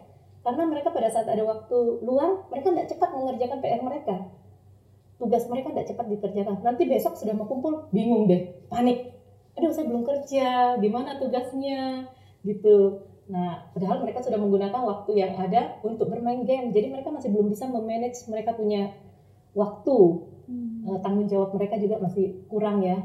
Karena 0.45 0.63
mereka 0.69 0.93
pada 0.93 1.09
saat 1.09 1.25
ada 1.25 1.41
waktu 1.41 1.77
luang 2.05 2.45
mereka 2.53 2.69
tidak 2.69 2.89
cepat 2.91 3.09
mengerjakan 3.15 3.57
PR 3.63 3.81
mereka. 3.81 4.15
Tugas 5.15 5.47
mereka 5.47 5.71
tidak 5.71 5.87
cepat 5.95 6.05
dikerjakan. 6.11 6.55
Nanti 6.61 6.83
besok 6.85 7.15
sudah 7.15 7.33
mau 7.33 7.47
kumpul 7.47 7.87
bingung 7.95 8.27
deh 8.27 8.51
panik. 8.67 9.15
Aduh 9.55 9.71
saya 9.71 9.87
belum 9.87 10.03
kerja 10.03 10.75
gimana 10.83 11.15
tugasnya? 11.15 12.11
Gitu 12.43 13.01
nah 13.25 13.65
padahal 13.73 14.05
mereka 14.05 14.21
sudah 14.21 14.37
menggunakan 14.37 14.85
waktu 14.85 15.11
yang 15.17 15.33
ada 15.37 15.81
untuk 15.81 16.09
bermain 16.13 16.45
game. 16.45 16.69
Jadi 16.69 16.93
mereka 16.93 17.09
masih 17.09 17.33
belum 17.33 17.49
bisa 17.49 17.65
memanage 17.65 18.25
mereka 18.29 18.53
punya 18.53 18.93
waktu. 19.57 19.97
Eh, 20.85 20.99
tanggung 21.01 21.25
jawab 21.25 21.57
mereka 21.57 21.81
juga 21.81 21.97
masih 21.97 22.45
kurang 22.45 22.85
ya. 22.85 23.01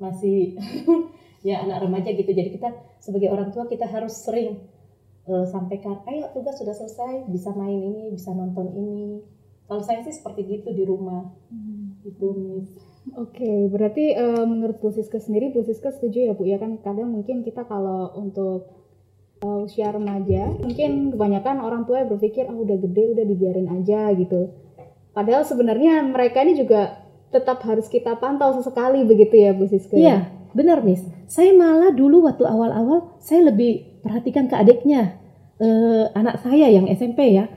Masih 0.00 0.56
ya 1.48 1.60
anak 1.60 1.84
remaja 1.84 2.16
gitu. 2.16 2.32
Jadi 2.32 2.56
kita 2.56 2.72
sebagai 2.96 3.28
orang 3.28 3.52
tua 3.52 3.68
kita 3.68 3.84
harus 3.84 4.16
sering 4.16 4.56
eh, 5.28 5.46
sampaikan 5.52 6.00
ayo 6.08 6.32
tugas 6.32 6.56
sudah 6.56 6.72
selesai. 6.72 7.28
Bisa 7.28 7.52
main 7.52 7.76
ini 7.76 8.08
bisa 8.08 8.32
nonton 8.32 8.72
ini. 8.72 9.20
Kalau 9.68 9.84
saya 9.84 10.00
sih 10.00 10.16
seperti 10.16 10.48
gitu 10.48 10.72
di 10.72 10.88
rumah. 10.88 11.28
Gitu 12.00 12.26
Miss. 12.32 12.72
Oke, 13.16 13.68
berarti 13.68 14.16
eh, 14.16 14.44
menurut 14.44 14.80
Bu 14.80 14.92
Siska 14.92 15.20
sendiri, 15.20 15.52
Bu 15.52 15.60
Siska 15.64 15.92
setuju 15.92 16.28
ya 16.28 16.32
Bu? 16.32 16.44
Ya 16.44 16.56
kan 16.56 16.76
kadang 16.80 17.12
mungkin 17.12 17.40
kita 17.44 17.64
kalau 17.64 18.12
untuk 18.16 18.77
eh, 19.42 19.58
usia 19.64 19.90
remaja, 19.90 20.50
mungkin 20.58 21.14
kebanyakan 21.14 21.62
orang 21.62 21.82
tua 21.86 22.06
berpikir 22.06 22.46
ah 22.50 22.56
udah 22.56 22.76
gede 22.78 23.02
udah 23.14 23.24
dibiarin 23.24 23.68
aja 23.70 24.12
gitu. 24.14 24.50
Padahal 25.14 25.42
sebenarnya 25.42 26.02
mereka 26.06 26.46
ini 26.46 26.54
juga 26.54 27.08
tetap 27.28 27.60
harus 27.64 27.86
kita 27.90 28.16
pantau 28.16 28.56
sesekali 28.56 29.04
begitu 29.04 29.36
ya 29.36 29.50
Bu 29.52 29.68
Siska. 29.68 29.94
ya? 29.94 30.00
Iya, 30.00 30.18
benar 30.56 30.80
Miss. 30.80 31.04
Saya 31.28 31.52
malah 31.52 31.92
dulu 31.92 32.24
waktu 32.24 32.44
awal-awal 32.48 33.20
saya 33.20 33.52
lebih 33.52 34.00
perhatikan 34.00 34.48
ke 34.48 34.56
adiknya, 34.56 35.20
eh, 35.60 36.04
anak 36.16 36.40
saya 36.40 36.72
yang 36.72 36.88
SMP 36.88 37.36
ya, 37.36 37.50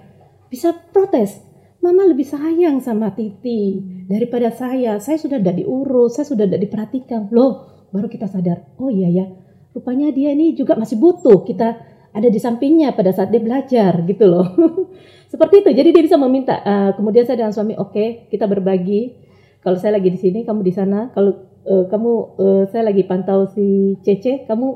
bisa 0.52 0.76
protes. 0.92 1.40
Mama 1.82 2.06
lebih 2.06 2.30
sayang 2.30 2.78
sama 2.78 3.10
Titi 3.18 3.82
daripada 4.06 4.54
saya. 4.54 5.02
Saya 5.02 5.18
sudah 5.18 5.42
tidak 5.42 5.66
diurus, 5.66 6.14
saya 6.14 6.30
sudah 6.30 6.46
tidak 6.46 6.70
diperhatikan. 6.70 7.34
Loh, 7.34 7.86
baru 7.90 8.06
kita 8.06 8.30
sadar. 8.30 8.70
Oh 8.78 8.94
iya 8.94 9.10
ya, 9.10 9.26
rupanya 9.72 10.12
dia 10.12 10.36
ini 10.36 10.54
juga 10.56 10.76
masih 10.76 11.00
butuh 11.00 11.44
kita 11.48 11.80
ada 12.12 12.28
di 12.28 12.40
sampingnya 12.40 12.92
pada 12.92 13.16
saat 13.16 13.32
dia 13.32 13.40
belajar 13.40 14.04
gitu 14.04 14.28
loh. 14.28 14.48
Seperti 15.32 15.64
itu. 15.64 15.72
Jadi 15.72 15.90
dia 15.96 16.04
bisa 16.04 16.20
meminta. 16.20 16.60
Eh, 16.60 16.92
kemudian 17.00 17.24
saya 17.24 17.40
dengan 17.40 17.56
suami, 17.56 17.80
oke, 17.80 18.28
kita 18.28 18.52
berbagi 18.52 19.16
kalau 19.62 19.78
saya 19.78 19.98
lagi 19.98 20.10
di 20.12 20.20
sini 20.20 20.40
kamu 20.44 20.62
di 20.66 20.74
sana 20.74 21.14
kalau 21.14 21.38
eh, 21.64 21.86
kamu 21.88 22.12
eh, 22.42 22.64
saya 22.74 22.84
lagi 22.90 23.06
pantau 23.06 23.48
si 23.54 23.98
Cece 24.02 24.50
kamu 24.50 24.68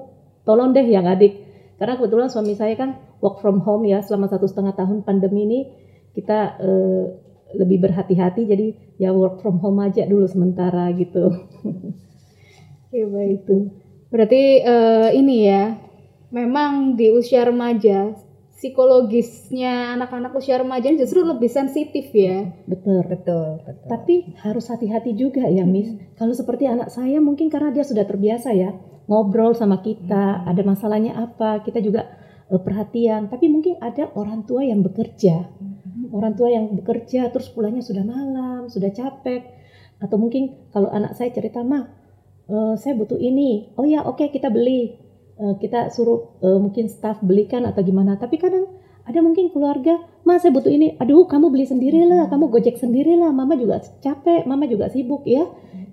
tolong 0.45 0.71
deh 0.71 0.85
yang 0.85 1.09
adik 1.09 1.41
karena 1.81 1.97
kebetulan 1.99 2.29
suami 2.31 2.53
saya 2.55 2.77
kan 2.77 2.95
work 3.19 3.41
from 3.41 3.59
home 3.65 3.83
ya 3.83 3.99
selama 4.05 4.29
satu 4.29 4.45
setengah 4.45 4.77
tahun 4.77 5.01
pandemi 5.01 5.49
ini 5.49 5.59
kita 6.13 6.61
eh, 6.61 7.03
lebih 7.57 7.89
berhati-hati 7.89 8.45
jadi 8.45 8.67
ya 9.01 9.09
work 9.11 9.41
from 9.41 9.57
home 9.59 9.81
aja 9.81 10.05
dulu 10.05 10.29
sementara 10.29 10.93
gitu 10.95 11.33
Oke 12.95 13.11
baik 13.11 13.43
itu. 13.43 13.57
Berarti 14.09 14.61
eh, 14.61 15.09
ini 15.15 15.35
ya, 15.45 15.75
memang 16.31 16.99
di 16.99 17.09
usia 17.11 17.45
remaja 17.45 18.15
psikologisnya 18.55 19.99
anak-anak 19.99 20.31
usia 20.33 20.55
remaja 20.57 20.87
justru 20.95 21.21
lebih 21.21 21.51
sensitif 21.51 22.09
ya. 22.15 22.49
betul. 22.65 23.03
Betul 23.03 23.47
betul. 23.61 23.85
Tapi 23.91 24.13
harus 24.41 24.65
hati-hati 24.71 25.11
juga 25.13 25.43
ya 25.51 25.67
Miss. 25.67 25.91
Kalau 26.15 26.31
seperti 26.31 26.65
anak 26.65 26.89
saya 26.89 27.19
mungkin 27.19 27.51
karena 27.51 27.75
dia 27.75 27.83
sudah 27.83 28.07
terbiasa 28.07 28.55
ya 28.55 28.73
ngobrol 29.05 29.53
sama 29.53 29.85
kita 29.85 30.47
ada 30.49 30.61
masalahnya 30.65 31.13
apa 31.13 31.61
kita 31.61 31.83
juga 31.83 32.07
eh, 32.47 32.57
perhatian. 32.57 33.27
Tapi 33.27 33.51
mungkin 33.51 33.75
ada 33.83 34.09
orang 34.15 34.47
tua 34.47 34.63
yang 34.63 34.81
bekerja. 34.81 35.51
Orang 36.15 36.39
tua 36.39 36.47
yang 36.47 36.71
bekerja 36.79 37.27
terus 37.35 37.51
pulangnya 37.51 37.83
sudah 37.83 38.07
malam 38.07 38.71
sudah 38.71 38.89
capek. 38.89 39.45
Atau 39.99 40.15
mungkin 40.15 40.71
kalau 40.71 40.87
anak 40.89 41.13
saya 41.13 41.29
cerita 41.35 41.59
mah 41.59 42.04
eh, 42.49 42.73
saya 42.77 42.93
butuh 42.97 43.17
ini. 43.17 43.73
Oh 43.77 43.85
ya 43.85 44.05
oke 44.05 44.29
kita 44.29 44.49
beli. 44.49 44.97
Eh, 45.35 45.53
kita 45.59 45.91
suruh 45.91 46.39
eh, 46.41 46.59
mungkin 46.61 46.87
staff 46.87 47.19
belikan 47.21 47.67
atau 47.67 47.81
gimana. 47.83 48.15
Tapi 48.15 48.39
kadang 48.39 48.65
ada 49.05 49.19
mungkin 49.21 49.53
keluarga 49.53 50.01
mas 50.25 50.41
saya 50.41 50.53
butuh 50.55 50.71
ini. 50.71 50.97
Aduh 50.97 51.29
kamu 51.29 51.53
beli 51.53 51.65
sendirilah 51.69 52.29
kamu 52.31 52.49
gojek 52.49 52.77
sendirilah 52.81 53.29
mama 53.29 53.53
juga 53.59 53.81
capek 54.01 54.47
mama 54.49 54.65
juga 54.65 54.89
sibuk 54.89 55.27
ya. 55.29 55.45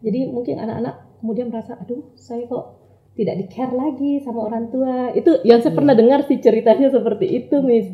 Jadi 0.02 0.30
mungkin 0.30 0.58
anak-anak 0.58 1.20
kemudian 1.20 1.52
merasa 1.52 1.78
aduh 1.78 2.16
saya 2.18 2.48
kok 2.48 2.82
tidak 3.12 3.34
di 3.36 3.44
care 3.52 3.74
lagi 3.76 4.24
sama 4.24 4.48
orang 4.48 4.72
tua. 4.72 5.12
Itu 5.12 5.44
yang 5.44 5.60
saya 5.60 5.76
pernah 5.76 5.92
dengar 5.92 6.24
sih 6.24 6.40
ceritanya 6.40 6.88
seperti 6.88 7.26
itu 7.28 7.60
miss. 7.60 7.86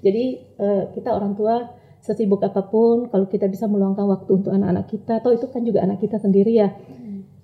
Jadi 0.00 0.24
eh, 0.56 0.82
kita 0.94 1.10
orang 1.10 1.34
tua 1.34 1.80
sesibuk 2.00 2.40
apa 2.40 2.64
pun 2.64 3.12
kalau 3.12 3.28
kita 3.28 3.44
bisa 3.44 3.68
meluangkan 3.68 4.08
waktu 4.08 4.30
untuk 4.40 4.52
anak-anak 4.56 4.88
kita 4.88 5.20
atau 5.20 5.36
itu 5.36 5.46
kan 5.52 5.60
juga 5.60 5.84
anak 5.84 6.00
kita 6.00 6.16
sendiri 6.16 6.56
ya 6.56 6.72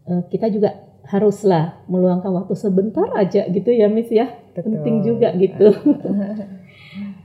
kita 0.06 0.46
juga 0.54 0.86
haruslah 1.06 1.82
meluangkan 1.86 2.34
waktu 2.34 2.54
sebentar 2.58 3.06
aja 3.14 3.46
gitu 3.50 3.70
ya 3.70 3.86
miss 3.86 4.10
ya. 4.10 4.26
Betul. 4.56 4.62
penting 4.72 4.96
juga 5.04 5.28
gitu. 5.36 5.68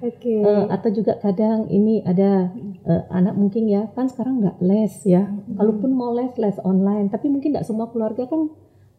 Oke. 0.01 0.33
Eh, 0.41 0.65
atau 0.65 0.89
juga 0.89 1.13
kadang 1.21 1.69
ini 1.69 2.01
ada 2.01 2.49
eh, 2.85 3.03
anak 3.13 3.37
mungkin 3.37 3.69
ya 3.69 3.85
kan 3.93 4.09
sekarang 4.09 4.41
nggak 4.41 4.57
les 4.65 4.93
ya. 5.05 5.29
Kalaupun 5.57 5.93
mau 5.93 6.11
les 6.13 6.33
les 6.41 6.57
online. 6.65 7.09
Tapi 7.13 7.29
mungkin 7.29 7.53
nggak 7.53 7.65
semua 7.69 7.89
keluarga 7.93 8.25
kan 8.25 8.49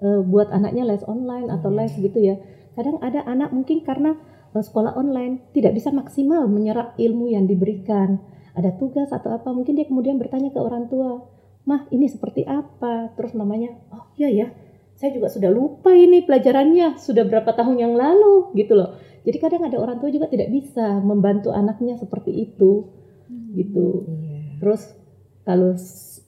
eh, 0.03 0.21
buat 0.23 0.55
anaknya 0.55 0.87
les 0.87 1.03
online 1.07 1.51
atau 1.51 1.75
les 1.75 1.91
gitu 1.99 2.19
ya. 2.23 2.39
Kadang 2.79 3.03
ada 3.03 3.27
anak 3.27 3.51
mungkin 3.51 3.83
karena 3.83 4.15
eh, 4.55 4.63
sekolah 4.63 4.95
online 4.95 5.51
tidak 5.51 5.75
bisa 5.75 5.91
maksimal 5.91 6.47
menyerap 6.47 6.95
ilmu 6.97 7.35
yang 7.35 7.51
diberikan. 7.51 8.23
Ada 8.55 8.79
tugas 8.79 9.11
atau 9.11 9.35
apa 9.35 9.51
mungkin 9.51 9.75
dia 9.75 9.89
kemudian 9.91 10.23
bertanya 10.23 10.55
ke 10.55 10.61
orang 10.63 10.87
tua 10.87 11.25
mah 11.65 11.87
ini 11.95 12.11
seperti 12.11 12.47
apa? 12.47 13.15
Terus 13.15 13.33
mamanya 13.35 13.75
oh 13.95 14.11
iya 14.19 14.29
ya 14.31 14.47
saya 15.03 15.19
juga 15.19 15.29
sudah 15.33 15.51
lupa 15.51 15.91
ini 15.91 16.23
pelajarannya. 16.23 16.95
Sudah 17.01 17.27
berapa 17.27 17.51
tahun 17.51 17.75
yang 17.81 17.95
lalu. 17.99 18.55
Gitu 18.55 18.79
loh. 18.79 18.95
Jadi 19.27 19.37
kadang 19.39 19.63
ada 19.67 19.79
orang 19.79 19.99
tua 20.03 20.11
juga 20.11 20.27
tidak 20.31 20.51
bisa 20.51 21.03
membantu 21.03 21.51
anaknya 21.51 21.99
seperti 21.99 22.31
itu. 22.31 22.87
Gitu. 23.53 24.07
Iya. 24.09 24.63
terus 24.63 24.95
kalau 25.43 25.75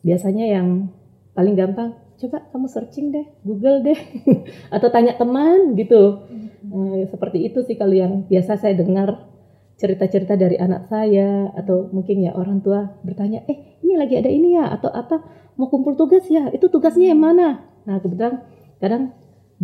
biasanya 0.03 0.59
yang 0.59 0.91
paling 1.39 1.55
gampang 1.55 1.95
coba 2.19 2.43
kamu 2.51 2.67
searching 2.67 3.15
deh 3.15 3.27
Google 3.47 3.85
deh 3.87 3.95
atau 4.75 4.89
tanya 4.91 5.15
teman 5.15 5.79
gitu. 5.79 6.27
Eh, 6.65 7.07
seperti 7.07 7.47
itu 7.47 7.63
sih 7.63 7.79
kalau 7.79 7.95
yang 7.95 8.27
biasa 8.27 8.59
saya 8.59 8.75
dengar 8.75 9.34
cerita-cerita 9.75 10.39
dari 10.39 10.55
anak 10.55 10.87
saya 10.87 11.51
atau 11.59 11.91
mungkin 11.91 12.23
ya 12.23 12.33
orang 12.35 12.63
tua 12.63 12.95
bertanya 13.03 13.43
eh 13.51 13.79
ini 13.83 13.99
lagi 13.99 14.15
ada 14.15 14.31
ini 14.31 14.55
ya 14.55 14.71
atau 14.71 14.91
apa 14.91 15.21
mau 15.59 15.67
kumpul 15.67 15.99
tugas 15.99 16.27
ya 16.31 16.51
itu 16.55 16.71
tugasnya 16.71 17.11
yang 17.11 17.21
mana 17.21 17.67
nah 17.85 17.99
kebetulan 17.99 18.43
kadang 18.79 19.13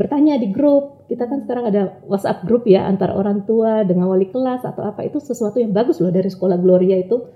bertanya 0.01 0.39
di 0.39 0.49
grup. 0.49 1.05
Kita 1.11 1.27
kan 1.27 1.43
sekarang 1.43 1.65
ada 1.69 1.83
WhatsApp 2.07 2.47
grup 2.47 2.65
ya 2.65 2.87
antara 2.87 3.19
orang 3.19 3.43
tua 3.43 3.83
dengan 3.83 4.07
wali 4.07 4.31
kelas 4.31 4.63
atau 4.63 4.87
apa 4.87 5.03
itu 5.03 5.19
sesuatu 5.19 5.59
yang 5.59 5.75
bagus 5.75 5.99
loh 5.99 6.15
dari 6.15 6.31
sekolah 6.31 6.57
Gloria 6.63 6.97
itu 7.03 7.27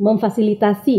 memfasilitasi 0.00 0.98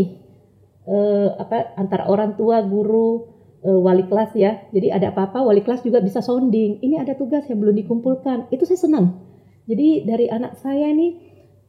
eh, 0.86 1.28
apa 1.34 1.74
antara 1.74 2.06
orang 2.06 2.38
tua, 2.38 2.62
guru, 2.62 3.26
eh, 3.66 3.74
wali 3.74 4.06
kelas 4.06 4.30
ya. 4.38 4.62
Jadi 4.70 4.94
ada 4.94 5.10
apa-apa 5.10 5.42
wali 5.42 5.66
kelas 5.66 5.82
juga 5.82 5.98
bisa 5.98 6.22
sounding. 6.22 6.78
Ini 6.80 7.02
ada 7.02 7.18
tugas 7.18 7.44
yang 7.50 7.58
belum 7.58 7.74
dikumpulkan. 7.82 8.48
Itu 8.54 8.62
saya 8.64 8.78
senang. 8.78 9.29
Jadi 9.68 10.08
dari 10.08 10.26
anak 10.30 10.56
saya 10.60 10.88
ini 10.88 11.08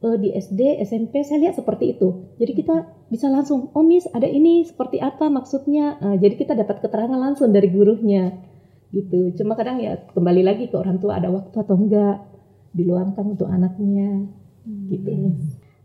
eh, 0.00 0.16
di 0.18 0.28
SD, 0.32 0.80
SMP 0.84 1.24
saya 1.24 1.48
lihat 1.48 1.58
seperti 1.58 1.96
itu. 1.98 2.36
Jadi 2.38 2.52
kita 2.56 2.76
bisa 3.12 3.28
langsung, 3.28 3.72
oh 3.72 3.84
miss 3.84 4.08
ada 4.12 4.26
ini 4.26 4.64
seperti 4.64 5.00
apa 5.00 5.28
maksudnya. 5.28 6.00
Nah, 6.00 6.16
jadi 6.16 6.34
kita 6.36 6.52
dapat 6.56 6.80
keterangan 6.80 7.18
langsung 7.18 7.52
dari 7.52 7.68
gurunya 7.68 8.32
gitu. 8.92 9.32
Cuma 9.40 9.56
kadang 9.56 9.80
ya 9.80 9.96
kembali 10.12 10.42
lagi 10.44 10.68
ke 10.68 10.76
orang 10.76 11.00
tua 11.00 11.16
ada 11.16 11.32
waktu 11.32 11.56
atau 11.56 11.74
enggak 11.76 12.28
diluangkan 12.72 13.36
untuk 13.36 13.48
anaknya 13.48 14.28
gitu. 14.88 15.32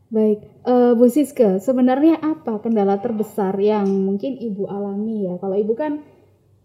Baik, 0.08 0.40
eh, 0.64 0.92
Bu 0.96 1.12
Siska, 1.12 1.60
sebenarnya 1.60 2.24
apa 2.24 2.64
kendala 2.64 2.96
terbesar 3.04 3.60
yang 3.60 3.88
mungkin 4.08 4.40
Ibu 4.40 4.64
alami 4.72 5.28
ya? 5.28 5.36
Kalau 5.36 5.56
Ibu 5.60 5.74
kan 5.76 6.00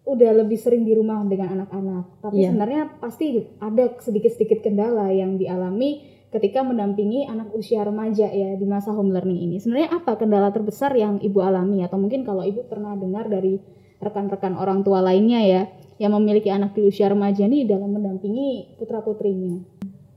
udah 0.03 0.31
lebih 0.43 0.59
sering 0.59 0.83
di 0.83 0.99
rumah 0.99 1.23
dengan 1.31 1.63
anak-anak, 1.63 2.19
tapi 2.19 2.43
Iya. 2.43 2.51
sebenarnya 2.51 2.83
pasti 2.99 3.47
ada 3.63 3.85
sedikit-sedikit 4.03 4.59
kendala 4.59 5.15
yang 5.15 5.39
dialami 5.39 6.03
ketika 6.35 6.65
mendampingi 6.67 7.29
anak 7.29 7.55
usia 7.55 7.87
remaja 7.87 8.27
ya 8.27 8.59
di 8.59 8.67
masa 8.67 8.91
home 8.91 9.15
learning 9.15 9.47
ini. 9.47 9.57
Sebenarnya 9.63 10.03
apa 10.03 10.19
kendala 10.19 10.51
terbesar 10.51 10.91
yang 10.99 11.23
Ibu 11.23 11.39
alami 11.39 11.87
atau 11.87 12.03
mungkin 12.03 12.27
kalau 12.27 12.43
Ibu 12.43 12.67
pernah 12.67 12.99
dengar 12.99 13.31
dari 13.31 13.61
rekan-rekan 14.03 14.59
orang 14.59 14.83
tua 14.83 14.99
lainnya 14.99 15.39
ya 15.47 15.63
yang 16.03 16.19
memiliki 16.19 16.51
anak 16.51 16.75
di 16.75 16.83
usia 16.83 17.07
remaja 17.07 17.47
ini 17.47 17.63
dalam 17.63 17.95
mendampingi 17.95 18.75
putra-putrinya? 18.81 19.55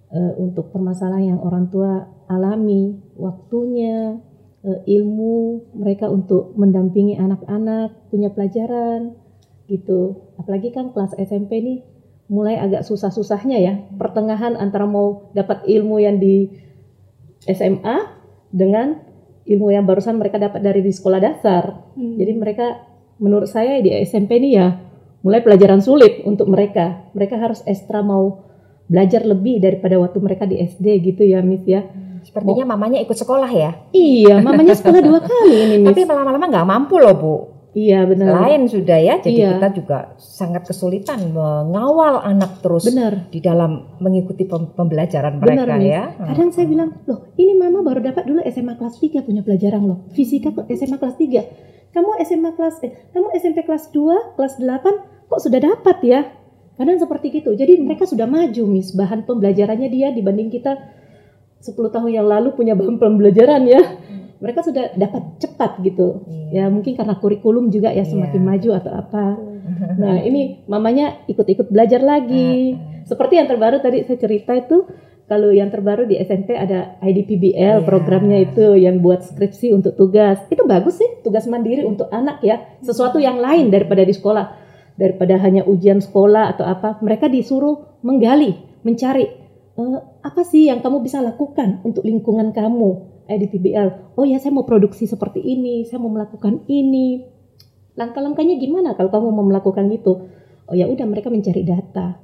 Eh, 0.09 0.33
untuk 0.41 0.71
permasalahan 0.73 1.37
yang 1.37 1.41
orang 1.43 1.69
tua 1.69 2.07
alami, 2.25 2.95
waktunya, 3.19 4.17
eh, 4.65 4.79
ilmu 4.97 5.61
mereka 5.77 6.09
untuk 6.09 6.55
mendampingi 6.57 7.19
anak-anak, 7.19 8.09
punya 8.09 8.31
pelajaran 8.31 9.24
gitu. 9.69 10.31
Apalagi 10.37 10.71
kan 10.73 10.93
kelas 10.93 11.17
SMP 11.17 11.61
nih 11.61 11.79
mulai 12.25 12.57
agak 12.57 12.81
susah-susahnya 12.85 13.57
ya, 13.61 13.73
pertengahan 13.97 14.57
antara 14.57 14.89
mau 14.89 15.29
dapat 15.37 15.61
ilmu 15.69 16.01
yang 16.01 16.17
di 16.17 16.49
SMA 17.45 17.97
dengan 18.49 18.97
ilmu 19.45 19.69
yang 19.69 19.85
barusan 19.85 20.17
mereka 20.17 20.41
dapat 20.41 20.61
dari 20.65 20.81
di 20.81 20.89
sekolah 20.89 21.19
dasar. 21.21 21.93
Hmm. 21.93 22.17
Jadi 22.17 22.33
mereka 22.33 22.81
menurut 23.21 23.47
saya 23.47 23.79
di 23.79 23.93
SMP 24.01 24.41
ini 24.41 24.57
ya 24.57 24.73
mulai 25.21 25.41
pelajaran 25.45 25.81
sulit 25.81 26.25
untuk 26.25 26.49
mereka. 26.49 27.05
Mereka 27.13 27.37
harus 27.37 27.61
ekstra 27.69 28.01
mau 28.01 28.41
belajar 28.85 29.25
lebih 29.25 29.61
daripada 29.61 29.97
waktu 29.97 30.17
mereka 30.21 30.45
di 30.45 30.61
SD 30.61 30.85
gitu 31.13 31.25
ya 31.25 31.45
Miss 31.45 31.65
ya. 31.65 31.85
Sepertinya 32.25 32.73
mamanya 32.73 32.97
ikut 33.05 33.13
sekolah 33.13 33.51
ya. 33.53 33.71
Iya, 33.93 34.41
mamanya 34.41 34.73
sekolah 34.73 34.97
dua 34.97 35.21
kali 35.21 35.55
ini 35.61 35.75
Miss. 35.85 35.93
Tapi 35.93 36.09
lama-lama 36.09 36.45
nggak 36.49 36.65
mampu 36.65 36.97
loh 36.97 37.13
Bu. 37.13 37.35
Iya 37.75 38.01
benar. 38.03 38.39
Lain 38.39 38.65
sudah 38.65 38.95
ya. 38.97 39.19
Jadi 39.19 39.35
Iya. 39.37 39.59
kita 39.59 39.67
juga 39.75 39.97
sangat 40.15 40.63
kesulitan 40.63 41.29
mengawal 41.29 42.23
anak 42.23 42.59
terus 42.59 42.87
Benar. 42.87 43.27
di 43.27 43.37
dalam 43.37 43.99
mengikuti 43.99 44.43
pem- 44.43 44.71
pembelajaran 44.71 45.37
Benar, 45.37 45.67
mereka 45.67 45.75
Miss. 45.75 45.85
ya. 45.85 46.03
Kadang 46.17 46.49
saya 46.49 46.65
bilang, 46.65 46.89
"Loh, 47.03 47.29
ini 47.35 47.53
mama 47.53 47.79
baru 47.81 47.99
dapat 48.01 48.23
dulu 48.23 48.39
SMA 48.41 48.73
kelas 48.73 48.95
3 48.97 49.19
punya 49.21 49.43
pelajaran 49.43 49.83
loh. 49.83 50.07
Fisika 50.09 50.49
ke- 50.49 50.71
SMA 50.71 50.95
kelas 50.95 51.15
3. 51.15 51.43
Kamu 51.91 52.15
SMA 52.19 52.51
kelas 52.51 52.75
eh, 52.81 52.91
kamu 53.11 53.27
SMP 53.33 53.59
kelas 53.61 53.87
2, 53.89 54.33
kelas 54.33 54.55
8 54.57 54.95
kok 55.27 55.39
sudah 55.39 55.59
dapat 55.59 55.97
ya?" 56.01 56.21
Kadang 56.73 56.95
seperti 56.95 57.31
gitu. 57.33 57.51
Jadi 57.51 57.79
mereka 57.79 58.03
sudah 58.03 58.23
maju, 58.25 58.63
Miss. 58.65 58.91
Bahan 58.91 59.23
pembelajarannya 59.23 59.87
dia 59.87 60.11
dibanding 60.11 60.47
kita 60.49 60.75
10 61.57 61.87
tahun 61.89 62.11
yang 62.13 62.27
lalu 62.27 62.51
punya 62.51 62.71
bahan 62.73 62.95
pembelajaran 62.95 63.63
ya. 63.65 63.79
Mereka 64.39 64.59
sudah 64.63 64.91
dapat 64.99 65.39
cepat 65.39 65.79
gitu. 65.81 66.27
Ya 66.51 66.67
mungkin 66.67 66.99
karena 66.99 67.15
kurikulum 67.15 67.71
juga 67.71 67.91
ya 67.91 68.03
semakin 68.03 68.41
Iya. 68.43 68.49
maju 68.51 68.69
atau 68.83 68.91
apa. 68.91 69.25
Nah, 69.95 70.21
ini 70.21 70.61
mamanya 70.67 71.23
ikut-ikut 71.25 71.71
belajar 71.71 72.03
lagi. 72.03 72.75
Seperti 73.07 73.39
yang 73.39 73.47
terbaru 73.47 73.79
tadi 73.79 74.03
saya 74.03 74.19
cerita 74.19 74.51
itu 74.53 74.85
kalau 75.25 75.49
yang 75.49 75.73
terbaru 75.73 76.05
di 76.05 76.21
SMP 76.21 76.53
ada 76.53 77.01
IDPBL 77.01 77.81
Iya. 77.81 77.85
programnya 77.87 78.37
itu 78.45 78.77
yang 78.77 79.01
buat 79.01 79.25
skripsi 79.25 79.73
untuk 79.73 79.97
tugas. 79.97 80.37
Itu 80.53 80.67
bagus 80.69 81.01
sih, 81.01 81.09
tugas 81.25 81.49
mandiri 81.49 81.81
untuk 81.81 82.11
anak 82.13 82.43
ya. 82.45 82.61
Sesuatu 82.85 83.17
yang 83.17 83.41
lain 83.41 83.73
daripada 83.73 84.05
di 84.05 84.13
sekolah. 84.13 84.67
Daripada 84.95 85.35
hanya 85.43 85.67
ujian 85.67 85.99
sekolah 85.99 86.55
atau 86.55 86.63
apa, 86.63 86.99
mereka 87.03 87.27
disuruh 87.27 87.99
menggali, 87.99 88.55
mencari 88.85 89.27
eh, 89.75 89.99
apa 90.23 90.41
sih 90.47 90.71
yang 90.71 90.79
kamu 90.79 91.03
bisa 91.03 91.19
lakukan 91.19 91.83
untuk 91.83 92.05
lingkungan 92.07 92.55
kamu. 92.55 93.14
IDPBL. 93.25 94.17
Oh 94.17 94.25
ya, 94.25 94.37
saya 94.37 94.53
mau 94.53 94.65
produksi 94.65 95.09
seperti 95.09 95.41
ini, 95.41 95.85
saya 95.85 96.01
mau 96.01 96.09
melakukan 96.09 96.65
ini. 96.69 97.25
Langkah-langkahnya 97.95 98.59
gimana 98.59 98.93
kalau 98.93 99.09
kamu 99.09 99.27
mau 99.31 99.45
melakukan 99.47 99.87
itu? 99.89 100.13
Oh 100.65 100.75
ya 100.75 100.89
udah 100.89 101.05
mereka 101.05 101.29
mencari 101.29 101.61
data. 101.63 102.17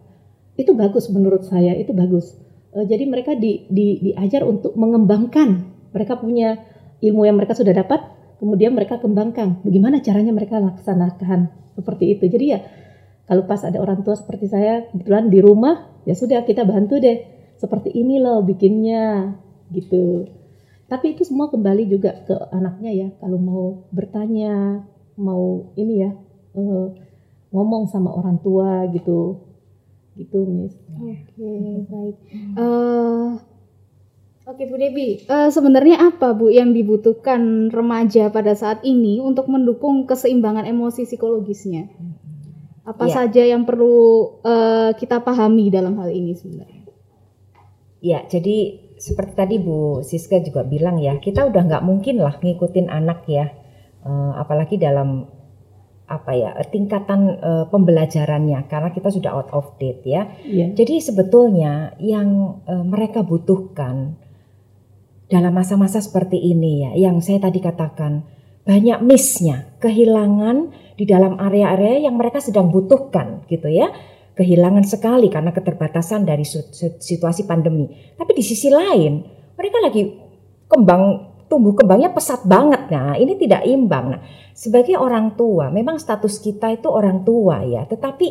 Itu 0.57 0.75
bagus 0.75 1.07
menurut 1.13 1.47
saya, 1.47 1.77
itu 1.77 1.95
bagus. 1.95 2.35
Eh, 2.75 2.85
jadi 2.87 3.03
mereka 3.07 3.35
di, 3.35 3.67
di, 3.67 4.11
diajar 4.11 4.43
untuk 4.47 4.75
mengembangkan. 4.75 5.71
Mereka 5.91 6.19
punya 6.23 6.59
ilmu 7.03 7.27
yang 7.27 7.35
mereka 7.35 7.55
sudah 7.55 7.75
dapat, 7.75 7.99
kemudian 8.39 8.71
mereka 8.71 8.99
kembangkan. 8.99 9.63
Bagaimana 9.63 9.99
caranya 9.99 10.31
mereka 10.31 10.59
laksanakan 10.59 11.51
seperti 11.75 12.15
itu. 12.15 12.27
Jadi 12.27 12.45
ya 12.47 12.59
kalau 13.27 13.47
pas 13.47 13.63
ada 13.63 13.79
orang 13.79 14.03
tua 14.03 14.15
seperti 14.15 14.51
saya 14.51 14.87
kebetulan 14.91 15.31
di 15.31 15.39
rumah, 15.39 16.03
ya 16.03 16.15
sudah 16.15 16.43
kita 16.43 16.67
bantu 16.67 16.99
deh. 16.99 17.17
Seperti 17.55 17.93
ini 17.93 18.17
loh 18.17 18.41
bikinnya 18.41 19.37
gitu. 19.69 20.25
Tapi 20.91 21.15
itu 21.15 21.23
semua 21.23 21.47
kembali 21.47 21.87
juga 21.87 22.11
ke 22.27 22.35
anaknya 22.51 22.91
ya. 22.91 23.07
Kalau 23.23 23.39
mau 23.39 23.63
bertanya, 23.95 24.83
mau 25.15 25.71
ini 25.79 26.03
ya 26.03 26.11
eh, 26.51 26.87
ngomong 27.49 27.87
sama 27.87 28.11
orang 28.11 28.43
tua 28.43 28.91
gitu, 28.91 29.39
gitu 30.19 30.43
Miss. 30.43 30.75
Oke, 30.91 31.51
baik. 31.87 32.15
Eh, 32.59 33.27
Oke 34.41 34.67
Bu 34.67 34.75
Debi, 34.75 35.23
Eh, 35.23 35.47
sebenarnya 35.47 36.11
apa 36.11 36.35
Bu 36.35 36.51
yang 36.51 36.75
dibutuhkan 36.75 37.71
remaja 37.71 38.27
pada 38.27 38.51
saat 38.51 38.83
ini 38.83 39.23
untuk 39.23 39.47
mendukung 39.47 40.03
keseimbangan 40.03 40.67
emosi 40.67 41.07
psikologisnya? 41.07 41.87
Apa 42.83 43.07
Iya. 43.07 43.13
saja 43.15 43.43
yang 43.47 43.63
perlu 43.63 43.95
eh, 44.43 44.91
kita 44.99 45.23
pahami 45.23 45.71
dalam 45.71 45.95
hal 46.01 46.11
ini 46.11 46.35
sebenarnya? 46.35 46.83
Ya, 48.01 48.25
jadi 48.25 48.81
seperti 49.01 49.33
tadi 49.33 49.55
Bu 49.57 50.05
Siska 50.05 50.37
juga 50.45 50.61
bilang 50.61 51.01
ya, 51.01 51.17
kita 51.17 51.49
udah 51.49 51.61
nggak 51.65 51.83
mungkin 51.83 52.21
lah 52.21 52.37
ngikutin 52.37 52.87
anak 52.93 53.25
ya, 53.25 53.49
Eh, 54.01 54.33
apalagi 54.33 54.81
dalam 54.81 55.29
apa 56.09 56.33
ya 56.33 56.57
tingkatan 56.73 57.37
eh, 57.37 57.65
pembelajarannya, 57.69 58.65
karena 58.65 58.89
kita 58.89 59.13
sudah 59.13 59.29
out 59.29 59.49
of 59.53 59.77
date 59.77 60.01
ya. 60.09 60.25
Iya. 60.41 60.73
Jadi 60.73 60.97
sebetulnya 60.97 61.93
yang 62.01 62.61
eh, 62.65 62.81
mereka 62.81 63.21
butuhkan 63.21 64.17
dalam 65.29 65.53
masa-masa 65.53 66.01
seperti 66.01 66.41
ini 66.41 66.89
ya, 66.89 66.91
yang 66.97 67.21
saya 67.21 67.45
tadi 67.45 67.61
katakan 67.61 68.25
banyak 68.65 69.05
missnya, 69.05 69.69
kehilangan 69.77 70.73
di 70.97 71.05
dalam 71.05 71.37
area-area 71.37 72.09
yang 72.09 72.17
mereka 72.17 72.41
sedang 72.41 72.73
butuhkan 72.73 73.45
gitu 73.45 73.69
ya. 73.69 73.93
Kehilangan 74.31 74.87
sekali 74.87 75.27
karena 75.27 75.51
keterbatasan 75.51 76.23
dari 76.23 76.47
situasi 76.97 77.43
pandemi. 77.43 77.87
Tapi 78.15 78.31
di 78.31 78.43
sisi 78.43 78.71
lain, 78.71 79.21
mereka 79.59 79.77
lagi 79.83 80.03
kembang 80.71 81.31
tumbuh 81.51 81.75
kembangnya 81.75 82.15
pesat 82.15 82.47
banget. 82.47 82.87
Nah, 82.87 83.19
ini 83.19 83.35
tidak 83.35 83.67
imbang. 83.67 84.15
Nah, 84.15 84.21
sebagai 84.55 84.95
orang 84.95 85.35
tua, 85.35 85.67
memang 85.67 85.99
status 85.99 86.39
kita 86.39 86.71
itu 86.71 86.87
orang 86.87 87.27
tua 87.27 87.59
ya, 87.67 87.83
tetapi 87.83 88.27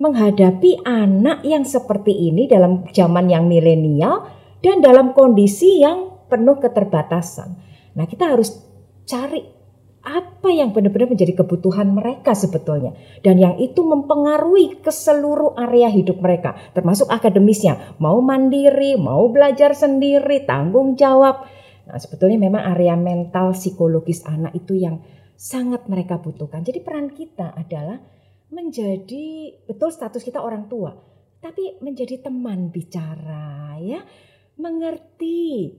menghadapi 0.00 0.80
anak 0.88 1.44
yang 1.44 1.68
seperti 1.68 2.32
ini 2.32 2.48
dalam 2.48 2.88
zaman 2.88 3.28
yang 3.28 3.44
milenial 3.44 4.24
dan 4.64 4.80
dalam 4.80 5.12
kondisi 5.12 5.84
yang 5.84 6.26
penuh 6.32 6.56
keterbatasan. 6.56 7.60
Nah, 7.92 8.08
kita 8.08 8.32
harus 8.32 8.56
cari 9.04 9.61
apa 10.02 10.50
yang 10.50 10.74
benar-benar 10.74 11.14
menjadi 11.14 11.38
kebutuhan 11.38 11.94
mereka 11.94 12.34
sebetulnya? 12.34 12.98
Dan 13.22 13.38
yang 13.38 13.54
itu 13.62 13.86
mempengaruhi 13.86 14.82
ke 14.82 14.90
seluruh 14.90 15.54
area 15.54 15.86
hidup 15.86 16.18
mereka 16.18 16.58
termasuk 16.74 17.06
akademisnya. 17.06 17.94
Mau 18.02 18.18
mandiri 18.18 18.98
mau 18.98 19.30
belajar 19.30 19.78
sendiri 19.78 20.42
tanggung 20.42 20.98
jawab. 20.98 21.46
Nah 21.86 21.98
sebetulnya 22.02 22.38
memang 22.42 22.62
area 22.74 22.98
mental 22.98 23.54
psikologis 23.54 24.26
anak 24.26 24.58
itu 24.58 24.74
yang 24.74 24.98
sangat 25.38 25.86
mereka 25.86 26.18
butuhkan. 26.18 26.66
Jadi 26.66 26.82
peran 26.82 27.14
kita 27.14 27.54
adalah 27.54 28.02
menjadi 28.50 29.54
betul 29.64 29.94
status 29.94 30.20
kita 30.26 30.42
orang 30.42 30.66
tua 30.66 30.92
tapi 31.42 31.78
menjadi 31.82 32.22
teman 32.26 32.70
bicara 32.70 33.78
ya. 33.82 34.02
Mengerti 34.58 35.74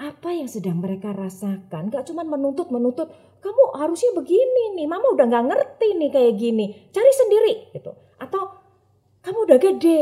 apa 0.00 0.32
yang 0.32 0.48
sedang 0.48 0.80
mereka 0.80 1.12
rasakan 1.12 1.92
gak 1.92 2.08
cuma 2.08 2.24
menuntut 2.24 2.72
menuntut 2.72 3.12
kamu 3.44 3.62
harusnya 3.76 4.16
begini 4.16 4.80
nih 4.80 4.88
mama 4.88 5.12
udah 5.12 5.28
nggak 5.28 5.46
ngerti 5.52 5.88
nih 6.00 6.08
kayak 6.08 6.34
gini 6.40 6.66
cari 6.88 7.12
sendiri 7.12 7.52
gitu 7.76 7.92
atau 8.16 8.60
kamu 9.20 9.38
udah 9.44 9.58
gede, 9.60 10.00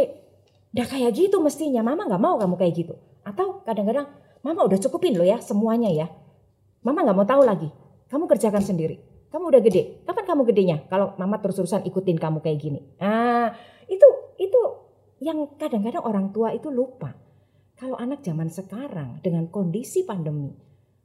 udah 0.74 0.86
kayak 0.86 1.10
gitu 1.18 1.42
mestinya. 1.42 1.82
Mama 1.82 2.06
nggak 2.06 2.22
mau 2.22 2.38
kamu 2.38 2.54
kayak 2.54 2.74
gitu. 2.74 2.94
Atau 3.26 3.66
kadang-kadang, 3.66 4.06
mama 4.46 4.62
udah 4.62 4.78
cukupin 4.78 5.18
lo 5.18 5.26
ya 5.26 5.42
semuanya 5.42 5.90
ya. 5.90 6.06
Mama 6.86 7.02
nggak 7.02 7.16
mau 7.18 7.26
tahu 7.26 7.42
lagi. 7.42 7.68
Kamu 8.08 8.30
kerjakan 8.30 8.62
sendiri. 8.62 9.02
Kamu 9.28 9.50
udah 9.50 9.60
gede. 9.60 10.06
Kapan 10.06 10.24
kamu 10.24 10.42
gedenya? 10.48 10.76
Kalau 10.88 11.18
mama 11.20 11.36
terus-terusan 11.42 11.84
ikutin 11.84 12.16
kamu 12.16 12.40
kayak 12.40 12.58
gini. 12.62 12.80
Ah, 13.02 13.52
itu 13.90 14.06
itu 14.38 14.60
yang 15.18 15.50
kadang-kadang 15.58 16.06
orang 16.06 16.30
tua 16.30 16.54
itu 16.54 16.70
lupa. 16.70 17.12
Kalau 17.78 17.94
anak 17.94 18.26
zaman 18.26 18.50
sekarang 18.50 19.22
dengan 19.22 19.46
kondisi 19.46 20.02
pandemi, 20.02 20.50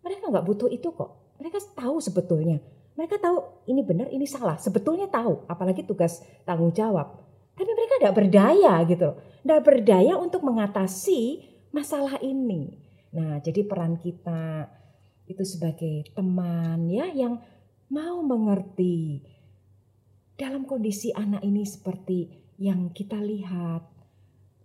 mereka 0.01 0.33
nggak 0.33 0.45
butuh 0.45 0.69
itu 0.73 0.89
kok. 0.89 1.37
Mereka 1.37 1.61
tahu 1.77 2.01
sebetulnya. 2.01 2.57
Mereka 2.97 3.21
tahu 3.21 3.65
ini 3.69 3.85
benar, 3.85 4.09
ini 4.09 4.25
salah. 4.25 4.57
Sebetulnya 4.57 5.05
tahu, 5.05 5.45
apalagi 5.45 5.85
tugas 5.85 6.25
tanggung 6.45 6.73
jawab. 6.73 7.21
Tapi 7.53 7.69
mereka 7.69 7.93
tidak 8.01 8.15
berdaya 8.17 8.73
gitu 8.89 9.03
loh. 9.05 9.17
Tidak 9.45 9.61
berdaya 9.61 10.13
untuk 10.17 10.41
mengatasi 10.41 11.45
masalah 11.69 12.17
ini. 12.25 12.73
Nah, 13.13 13.37
jadi 13.37 13.61
peran 13.65 14.01
kita 14.01 14.65
itu 15.29 15.45
sebagai 15.45 16.09
teman 16.17 16.89
ya 16.89 17.05
yang 17.13 17.37
mau 17.93 18.25
mengerti 18.25 19.21
dalam 20.33 20.65
kondisi 20.65 21.13
anak 21.13 21.45
ini 21.45 21.61
seperti 21.61 22.19
yang 22.57 22.89
kita 22.89 23.21
lihat 23.21 23.92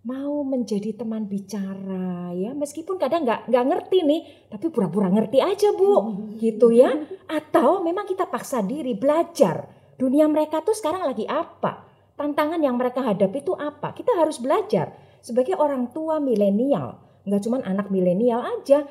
mau 0.09 0.41
menjadi 0.41 0.97
teman 0.97 1.29
bicara 1.29 2.33
ya. 2.33 2.57
Meskipun 2.57 2.97
kadang 2.97 3.21
nggak 3.29 3.45
nggak 3.45 3.65
ngerti 3.69 3.97
nih 4.01 4.21
tapi 4.49 4.73
pura-pura 4.73 5.13
ngerti 5.13 5.37
aja 5.37 5.69
bu. 5.77 5.93
Gitu 6.41 6.73
ya. 6.73 6.89
Atau 7.29 7.85
memang 7.85 8.09
kita 8.09 8.25
paksa 8.25 8.65
diri 8.65 8.97
belajar. 8.97 9.69
Dunia 9.99 10.25
mereka 10.25 10.65
tuh 10.65 10.73
sekarang 10.73 11.05
lagi 11.05 11.29
apa? 11.29 11.85
Tantangan 12.17 12.57
yang 12.57 12.75
mereka 12.75 13.05
hadapi 13.05 13.45
itu 13.45 13.53
apa? 13.53 13.93
Kita 13.93 14.17
harus 14.17 14.41
belajar 14.41 14.97
sebagai 15.21 15.53
orang 15.61 15.93
tua 15.93 16.17
milenial. 16.17 16.97
Nggak 17.29 17.41
cuman 17.45 17.61
anak 17.69 17.87
milenial 17.93 18.41
aja. 18.41 18.89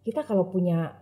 Kita 0.00 0.24
kalau 0.24 0.48
punya 0.48 0.96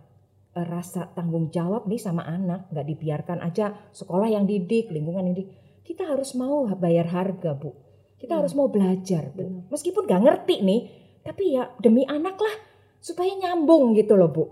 eh, 0.51 0.65
rasa 0.67 1.07
tanggung 1.15 1.47
jawab 1.47 1.87
nih 1.87 2.01
sama 2.01 2.27
anak 2.27 2.67
nggak 2.75 2.85
dibiarkan 2.91 3.39
aja 3.39 3.71
sekolah 3.95 4.27
yang 4.27 4.43
didik 4.43 4.91
lingkungan 4.91 5.31
yang 5.31 5.37
didik. 5.39 5.49
Kita 5.85 6.09
harus 6.09 6.33
mau 6.33 6.65
bayar 6.75 7.07
harga 7.13 7.53
bu 7.53 7.84
kita 8.25 8.41
harus 8.41 8.57
mau 8.57 8.67
belajar, 8.67 9.29
Bu. 9.29 9.69
Meskipun 9.69 10.09
gak 10.09 10.25
ngerti 10.25 10.65
nih, 10.65 10.81
tapi 11.21 11.53
ya 11.53 11.69
demi 11.77 12.01
anak 12.09 12.41
lah 12.41 12.55
supaya 12.97 13.29
nyambung 13.37 13.93
gitu 13.93 14.17
loh, 14.17 14.33
Bu. 14.33 14.43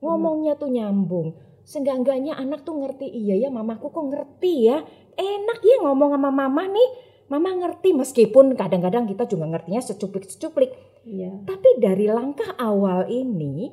Ngomongnya 0.00 0.56
tuh 0.56 0.72
nyambung. 0.72 1.36
Seenggak-enggaknya 1.68 2.32
anak 2.40 2.64
tuh 2.64 2.80
ngerti, 2.80 3.04
iya 3.04 3.36
ya 3.36 3.52
mamaku 3.52 3.92
kok 3.92 4.08
ngerti 4.08 4.72
ya. 4.72 4.80
Enak 5.12 5.60
ya 5.60 5.76
ngomong 5.84 6.16
sama 6.16 6.32
mama 6.32 6.64
nih. 6.64 6.90
Mama 7.28 7.52
ngerti 7.52 7.92
meskipun 7.92 8.56
kadang-kadang 8.56 9.04
kita 9.04 9.28
juga 9.28 9.44
ngertinya 9.52 9.84
secuplik-secuplik. 9.84 10.72
Iya. 11.04 11.44
Tapi 11.44 11.76
dari 11.76 12.08
langkah 12.08 12.56
awal 12.56 13.04
ini, 13.12 13.68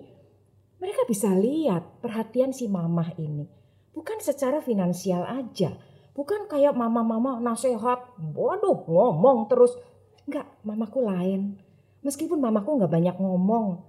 mereka 0.84 1.08
bisa 1.08 1.32
lihat 1.32 2.04
perhatian 2.04 2.52
si 2.52 2.68
mamah 2.68 3.16
ini. 3.16 3.48
Bukan 3.96 4.20
secara 4.20 4.60
finansial 4.60 5.24
aja, 5.24 5.72
bukan 6.16 6.48
kayak 6.48 6.74
mama-mama 6.74 7.38
nasehat, 7.44 8.16
waduh 8.34 8.88
ngomong 8.88 9.52
terus. 9.52 9.76
Enggak, 10.26 10.48
mamaku 10.66 11.06
lain. 11.06 11.60
Meskipun 12.02 12.42
mamaku 12.42 12.82
nggak 12.82 12.90
banyak 12.90 13.16
ngomong, 13.20 13.84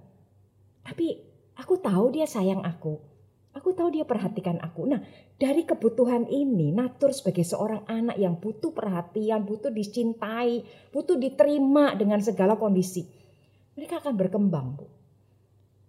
tapi 0.87 1.19
aku 1.59 1.79
tahu 1.83 2.13
dia 2.15 2.23
sayang 2.23 2.63
aku. 2.63 2.99
Aku 3.57 3.73
tahu 3.73 3.89
dia 3.89 4.05
perhatikan 4.05 4.61
aku. 4.61 4.85
Nah, 4.85 5.01
dari 5.41 5.65
kebutuhan 5.65 6.29
ini, 6.29 6.69
Natur 6.69 7.09
sebagai 7.09 7.41
seorang 7.41 7.89
anak 7.89 8.21
yang 8.21 8.37
butuh 8.37 8.69
perhatian, 8.69 9.49
butuh 9.49 9.73
dicintai, 9.73 10.61
butuh 10.93 11.17
diterima 11.17 11.97
dengan 11.97 12.21
segala 12.21 12.53
kondisi. 12.53 13.09
Mereka 13.73 14.05
akan 14.05 14.13
berkembang, 14.13 14.77
Bu. 14.77 14.85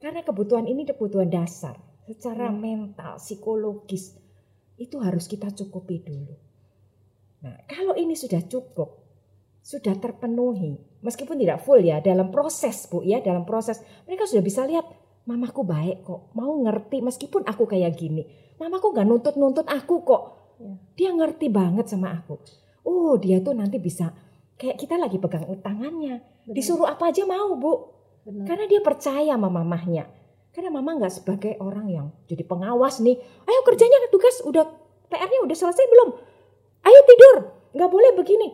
Karena 0.00 0.24
kebutuhan 0.24 0.64
ini 0.64 0.88
kebutuhan 0.88 1.28
dasar. 1.28 1.76
Secara 2.08 2.48
mental, 2.48 3.20
psikologis, 3.20 4.16
itu 4.78 4.96
harus 5.02 5.26
kita 5.26 5.50
cukupi 5.50 6.00
dulu. 6.06 6.34
Nah, 7.42 7.54
kalau 7.66 7.94
ini 7.98 8.14
sudah 8.14 8.42
cukup, 8.46 9.02
sudah 9.62 9.94
terpenuhi, 9.98 10.78
meskipun 11.02 11.38
tidak 11.38 11.62
full 11.66 11.82
ya, 11.82 11.98
dalam 11.98 12.30
proses 12.30 12.86
Bu 12.86 13.02
ya, 13.02 13.18
dalam 13.18 13.42
proses 13.42 13.82
mereka 14.06 14.26
sudah 14.26 14.42
bisa 14.42 14.62
lihat 14.64 14.86
mamaku 15.28 15.62
baik 15.66 16.06
kok, 16.06 16.32
mau 16.32 16.56
ngerti 16.64 17.04
meskipun 17.04 17.44
aku 17.44 17.68
kayak 17.68 17.94
gini. 17.98 18.24
Mamaku 18.58 18.90
gak 18.96 19.06
nuntut-nuntut 19.06 19.66
aku 19.70 20.02
kok. 20.02 20.22
Dia 20.98 21.14
ngerti 21.14 21.46
banget 21.46 21.86
sama 21.86 22.10
aku. 22.18 22.42
Oh, 22.82 23.14
dia 23.14 23.38
tuh 23.38 23.54
nanti 23.54 23.78
bisa 23.78 24.10
kayak 24.58 24.80
kita 24.80 24.98
lagi 24.98 25.22
pegang 25.22 25.46
tangannya. 25.62 26.18
Disuruh 26.48 26.90
apa 26.90 27.14
aja 27.14 27.22
mau, 27.22 27.54
Bu. 27.54 27.72
Benar. 28.26 28.44
Karena 28.50 28.64
dia 28.66 28.82
percaya 28.82 29.38
sama 29.38 29.46
mamahnya. 29.46 30.10
Karena 30.58 30.74
mama 30.74 30.98
nggak 30.98 31.22
sebagai 31.22 31.54
orang 31.62 31.86
yang 31.86 32.06
jadi 32.26 32.42
pengawas 32.42 32.98
nih. 32.98 33.14
Ayo 33.46 33.60
kerjanya 33.62 34.10
tugas 34.10 34.42
udah 34.42 34.66
PR-nya 35.06 35.46
udah 35.46 35.54
selesai 35.54 35.86
belum? 35.86 36.18
Ayo 36.82 37.00
tidur. 37.06 37.36
Nggak 37.78 37.90
boleh 37.94 38.10
begini. 38.18 38.48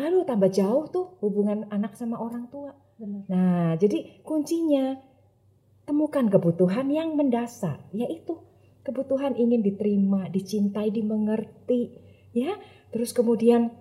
Aduh 0.00 0.24
tambah 0.24 0.48
jauh 0.48 0.88
tuh 0.88 1.20
hubungan 1.20 1.68
anak 1.68 1.92
sama 1.92 2.16
orang 2.16 2.48
tua. 2.48 2.72
Benar. 2.96 3.28
Nah 3.28 3.76
jadi 3.76 4.24
kuncinya 4.24 4.96
temukan 5.84 6.24
kebutuhan 6.32 6.88
yang 6.88 7.12
mendasar. 7.20 7.84
Yaitu 7.92 8.40
kebutuhan 8.80 9.36
ingin 9.36 9.60
diterima, 9.60 10.32
dicintai, 10.32 10.88
dimengerti. 10.88 12.00
Ya, 12.32 12.56
terus 12.96 13.12
kemudian 13.12 13.76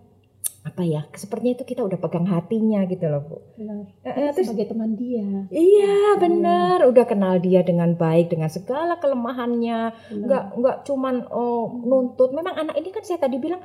apa 0.66 0.82
ya? 0.82 1.06
Sepertinya 1.14 1.62
itu 1.62 1.66
kita 1.70 1.86
udah 1.86 2.02
pegang 2.02 2.26
hatinya 2.26 2.82
gitu 2.90 3.06
loh 3.06 3.22
bu. 3.22 3.38
Benar. 3.54 3.86
Eh, 4.02 4.34
terus 4.34 4.50
Sebagai 4.50 4.74
teman 4.74 4.98
dia. 4.98 5.46
Iya 5.54 6.18
benar, 6.18 6.90
udah 6.90 7.06
kenal 7.06 7.38
dia 7.38 7.62
dengan 7.62 7.94
baik 7.94 8.34
dengan 8.34 8.50
segala 8.50 8.98
kelemahannya, 8.98 9.94
Benar. 9.94 10.26
nggak 10.26 10.44
nggak 10.58 10.78
cuman 10.90 11.30
oh, 11.30 11.70
nuntut. 11.86 12.34
Memang 12.34 12.58
anak 12.58 12.76
ini 12.82 12.90
kan 12.90 13.06
saya 13.06 13.22
tadi 13.22 13.38
bilang 13.38 13.62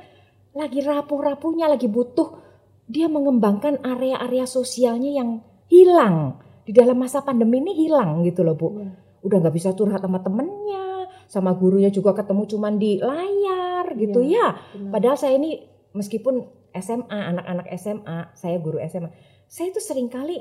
lagi 0.53 0.85
rapuh-rapuhnya, 0.85 1.73
lagi 1.73 1.89
butuh 1.89 2.37
dia 2.85 3.09
mengembangkan 3.09 3.81
area-area 3.81 4.45
sosialnya 4.45 5.09
yang 5.09 5.41
hilang 5.73 6.37
di 6.61 6.71
dalam 6.75 7.01
masa 7.01 7.25
pandemi 7.25 7.65
ini 7.65 7.73
hilang 7.81 8.21
gitu 8.21 8.45
loh 8.45 8.53
bu. 8.53 8.77
Iya. 8.77 8.93
Udah 9.25 9.37
nggak 9.41 9.55
bisa 9.57 9.73
curhat 9.73 10.05
sama 10.05 10.21
temennya, 10.21 11.09
sama 11.25 11.57
gurunya 11.57 11.89
juga 11.89 12.13
ketemu 12.13 12.45
cuman 12.45 12.73
di 12.77 13.01
layar 13.01 13.89
gitu 13.97 14.21
Iya, 14.21 14.29
ya. 14.29 14.47
Benar. 14.77 14.91
Padahal 14.93 15.17
saya 15.17 15.33
ini 15.41 15.65
meskipun 15.97 16.60
SMA, 16.75 17.19
anak-anak 17.35 17.67
SMA, 17.75 18.17
saya 18.35 18.57
guru 18.59 18.79
SMA, 18.87 19.09
saya 19.47 19.67
itu 19.71 19.79
sering 19.83 20.07
kali 20.07 20.39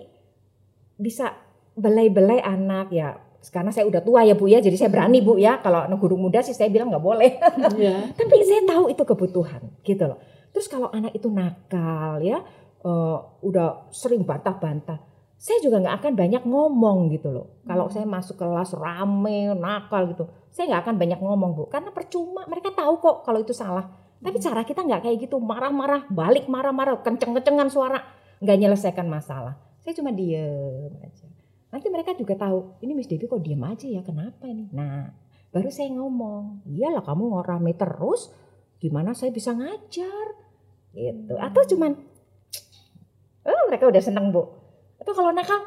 bisa 1.00 1.34
belai-belai 1.74 2.44
anak 2.44 2.92
ya. 2.94 3.16
Karena 3.40 3.72
saya 3.72 3.88
udah 3.88 4.04
tua 4.04 4.20
ya 4.22 4.36
Bu 4.36 4.52
ya, 4.52 4.60
jadi 4.60 4.76
saya 4.76 4.90
berani 4.92 5.24
Bu 5.24 5.40
ya. 5.40 5.58
Kalau 5.64 5.88
anak 5.88 5.96
guru 5.96 6.20
muda 6.20 6.44
sih 6.44 6.52
saya 6.52 6.68
bilang 6.68 6.92
nggak 6.92 7.04
boleh. 7.04 7.40
Iya. 7.80 8.12
Tapi 8.18 8.34
saya 8.44 8.62
tahu 8.68 8.92
itu 8.92 9.02
kebutuhan 9.02 9.80
gitu 9.80 10.04
loh. 10.04 10.20
Terus 10.52 10.68
kalau 10.68 10.92
anak 10.92 11.16
itu 11.16 11.32
nakal 11.32 12.20
ya, 12.20 12.44
eh, 12.84 13.18
udah 13.40 13.88
sering 13.90 14.28
bantah-bantah. 14.28 15.00
Saya 15.40 15.56
juga 15.64 15.80
nggak 15.80 16.04
akan 16.04 16.12
banyak 16.20 16.42
ngomong 16.44 17.08
gitu 17.16 17.32
loh. 17.32 17.64
Kalau 17.64 17.88
saya 17.88 18.04
masuk 18.04 18.36
kelas 18.36 18.76
rame, 18.76 19.56
nakal 19.56 20.12
gitu, 20.12 20.28
saya 20.52 20.68
nggak 20.68 20.82
akan 20.84 20.94
banyak 21.00 21.20
ngomong 21.24 21.50
bu. 21.56 21.64
Karena 21.72 21.88
percuma, 21.96 22.44
mereka 22.44 22.76
tahu 22.76 23.00
kok 23.00 23.16
kalau 23.24 23.40
itu 23.40 23.56
salah. 23.56 23.88
Tapi 24.20 24.36
cara 24.36 24.60
kita 24.68 24.84
nggak 24.84 25.00
kayak 25.08 25.16
gitu, 25.24 25.40
marah-marah, 25.40 26.04
balik 26.12 26.44
marah-marah, 26.44 27.00
kenceng-kencengan 27.00 27.72
suara, 27.72 28.04
nggak 28.44 28.56
nyelesaikan 28.60 29.08
masalah. 29.08 29.56
Saya 29.80 29.96
cuma 29.96 30.12
diem 30.12 30.92
aja. 31.00 31.24
Nanti 31.72 31.88
mereka 31.88 32.12
juga 32.12 32.36
tahu, 32.36 32.76
ini 32.84 32.92
Miss 32.92 33.08
Debbie 33.08 33.30
kok 33.30 33.40
diem 33.40 33.62
aja 33.64 33.88
ya, 33.88 34.04
kenapa 34.04 34.44
ini? 34.44 34.68
Nah, 34.76 35.08
baru 35.48 35.72
saya 35.72 35.88
ngomong, 35.96 36.68
iyalah 36.68 37.00
kamu 37.00 37.32
ngorame 37.32 37.72
terus, 37.72 38.28
gimana 38.76 39.16
saya 39.16 39.32
bisa 39.32 39.56
ngajar? 39.56 40.26
Gitu. 40.92 41.32
Atau 41.40 41.62
cuman, 41.72 41.96
oh 43.48 43.62
mereka 43.72 43.88
udah 43.88 44.02
seneng 44.04 44.28
bu. 44.36 44.44
Atau 45.00 45.16
kalau 45.16 45.32
nakal, 45.32 45.64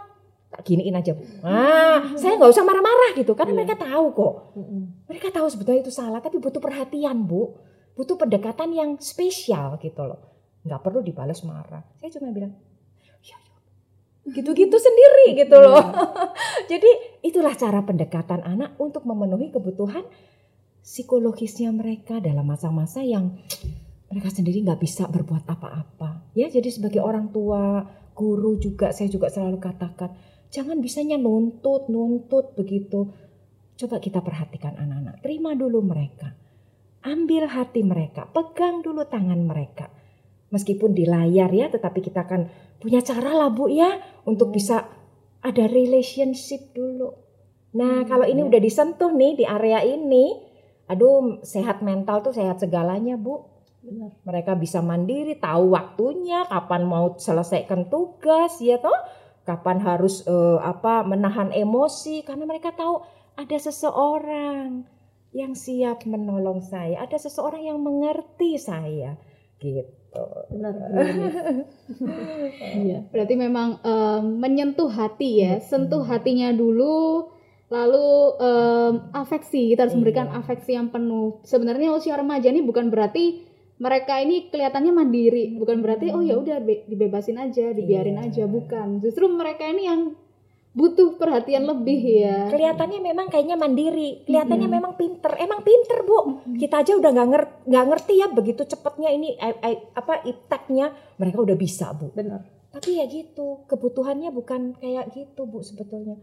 tak 0.53 0.61
giniin 0.61 0.93
aja 0.93 1.17
bu. 1.17 1.25
Ah, 1.41 2.05
saya 2.21 2.37
nggak 2.37 2.53
usah 2.53 2.61
marah-marah 2.61 3.17
gitu, 3.17 3.33
karena 3.33 3.57
Iya. 3.57 3.59
mereka 3.65 3.75
tahu 3.81 4.05
kok. 4.13 4.33
Mereka 5.09 5.27
tahu 5.33 5.47
sebetulnya 5.49 5.81
itu 5.81 5.89
salah, 5.89 6.21
tapi 6.21 6.37
butuh 6.37 6.61
perhatian 6.61 7.25
bu, 7.25 7.57
butuh 7.93 8.17
pendekatan 8.17 8.73
yang 8.73 8.89
spesial 8.97 9.77
gitu 9.81 10.01
loh. 10.05 10.21
Nggak 10.65 10.81
perlu 10.81 10.99
dibalas 11.05 11.45
marah. 11.45 11.83
Saya 11.99 12.09
cuma 12.17 12.33
bilang, 12.33 12.53
ya, 13.03 13.13
ya. 13.21 13.37
gitu-gitu 14.29 14.77
sendiri 14.77 15.43
gitu 15.45 15.57
loh. 15.59 15.81
Jadi 16.71 17.19
itulah 17.21 17.53
cara 17.53 17.83
pendekatan 17.83 18.41
anak 18.41 18.77
untuk 18.81 19.05
memenuhi 19.05 19.53
kebutuhan 19.53 20.05
psikologisnya 20.83 21.71
mereka 21.71 22.19
dalam 22.19 22.43
masa-masa 22.43 22.99
yang 22.99 23.39
mereka 24.11 24.29
sendiri 24.29 24.61
nggak 24.61 24.77
bisa 24.83 25.09
berbuat 25.09 25.47
apa-apa. 25.49 26.29
Ya, 26.37 26.45
jadi 26.45 26.69
sebagai 26.69 27.01
orang 27.01 27.33
tua, 27.33 27.81
guru 28.13 28.61
juga 28.61 28.93
saya 28.93 29.09
juga 29.09 29.33
selalu 29.33 29.57
katakan, 29.57 30.13
jangan 30.53 30.77
bisanya 30.77 31.17
nuntut, 31.17 31.89
nuntut 31.89 32.53
begitu. 32.53 33.09
Coba 33.73 33.97
kita 33.97 34.21
perhatikan 34.21 34.77
anak-anak, 34.77 35.17
terima 35.25 35.57
dulu 35.57 35.81
mereka. 35.81 36.37
Ambil 37.03 37.51
hati 37.51 37.83
mereka, 37.83 38.31
pegang 38.31 38.79
dulu 38.79 39.03
tangan 39.03 39.43
mereka. 39.43 39.91
meskipun 40.53 40.93
di 40.93 41.09
layar 41.09 41.49
ya, 41.49 41.65
tetapi 41.73 41.99
kita 42.05 42.29
kan 42.29 42.45
punya 42.77 43.01
cara 43.01 43.33
lah 43.33 43.49
Bu 43.49 43.73
ya 43.73 43.97
untuk 44.29 44.53
bisa 44.53 44.85
ada 45.41 45.65
relationship 45.65 46.77
dulu. 46.77 47.09
Nah, 47.73 48.05
kalau 48.05 48.29
ini 48.29 48.45
udah 48.45 48.61
disentuh 48.61 49.09
nih 49.09 49.33
di 49.41 49.45
area 49.49 49.81
ini, 49.81 50.37
aduh 50.85 51.41
sehat 51.41 51.81
mental 51.81 52.21
tuh 52.21 52.37
sehat 52.37 52.61
segalanya 52.61 53.17
Bu. 53.17 53.49
Benar. 53.83 54.13
Mereka 54.23 54.55
bisa 54.61 54.79
mandiri, 54.79 55.35
tahu 55.41 55.73
waktunya, 55.73 56.45
kapan 56.47 56.85
mau 56.85 57.17
selesaikan 57.17 57.89
tugas, 57.89 58.61
ya 58.61 58.77
toh, 58.77 58.95
kapan 59.43 59.81
harus 59.81 60.23
eh, 60.23 60.59
apa 60.61 61.01
menahan 61.03 61.49
emosi, 61.49 62.21
karena 62.23 62.45
mereka 62.47 62.71
tahu 62.71 63.01
ada 63.33 63.57
seseorang 63.57 64.85
yang 65.33 65.53
siap 65.53 66.05
menolong 66.05 66.61
saya, 66.61 67.01
ada 67.01 67.17
seseorang 67.17 67.65
yang 67.65 67.81
mengerti 67.81 68.55
saya, 68.55 69.17
gitu. 69.57 70.25
Benar. 70.47 70.73
Iya. 72.63 73.09
Berarti 73.09 73.33
memang 73.35 73.81
em, 73.81 74.23
menyentuh 74.37 74.87
hati 74.87 75.41
ya, 75.41 75.57
Hmm. 75.57 75.65
sentuh 75.65 76.05
hatinya 76.05 76.53
dulu, 76.53 77.27
lalu 77.67 78.05
em, 78.37 78.93
afeksi 79.11 79.73
kita 79.73 79.85
harus 79.85 79.97
memberikan 79.97 80.29
Iya. 80.29 80.37
afeksi 80.39 80.71
yang 80.73 80.89
penuh. 80.89 81.41
Sebenarnya 81.43 81.91
usia 81.91 82.13
remaja 82.13 82.49
ini 82.49 82.61
bukan 82.61 82.93
berarti 82.93 83.41
mereka 83.81 84.21
ini 84.21 84.47
kelihatannya 84.47 84.93
mandiri, 84.93 85.57
bukan 85.57 85.81
berarti 85.81 86.13
oh 86.13 86.21
ya 86.21 86.37
udah 86.37 86.61
be- 86.61 86.85
dibebasin 86.85 87.41
aja, 87.41 87.73
dibiarin 87.73 88.21
Iya. 88.21 88.25
aja, 88.29 88.43
bukan. 88.45 89.01
Justru 89.01 89.25
mereka 89.27 89.65
ini 89.65 89.89
yang 89.89 90.01
butuh 90.73 91.15
perhatian 91.15 91.63
lebih 91.63 92.01
ya. 92.01 92.49
Kelihatannya 92.49 92.99
memang 92.99 93.29
kayaknya 93.29 93.53
mandiri, 93.53 94.25
kelihatannya 94.25 94.65
memang 94.67 94.93
pinter, 94.97 95.37
emang 95.37 95.61
pinter 95.61 96.01
bu. 96.01 96.17
Kita 96.57 96.81
aja 96.81 96.97
udah 96.97 97.09
nggak 97.09 97.29
ngerti, 97.29 97.53
nggak 97.69 97.85
ngerti 97.87 98.13
ya 98.17 98.27
begitu 98.27 98.61
cepatnya 98.65 99.09
ini 99.09 99.37
eh, 99.37 99.53
eh, 99.53 99.77
apa 99.93 100.25
ipteknya 100.25 100.89
mereka 101.15 101.37
udah 101.39 101.53
bisa 101.53 101.93
bu. 101.93 102.09
Benar. 102.11 102.41
Tapi 102.73 102.97
ya 102.97 103.05
gitu, 103.05 103.69
kebutuhannya 103.69 104.33
bukan 104.33 104.73
kayak 104.75 105.13
gitu 105.13 105.45
bu 105.45 105.61
sebetulnya. 105.61 106.17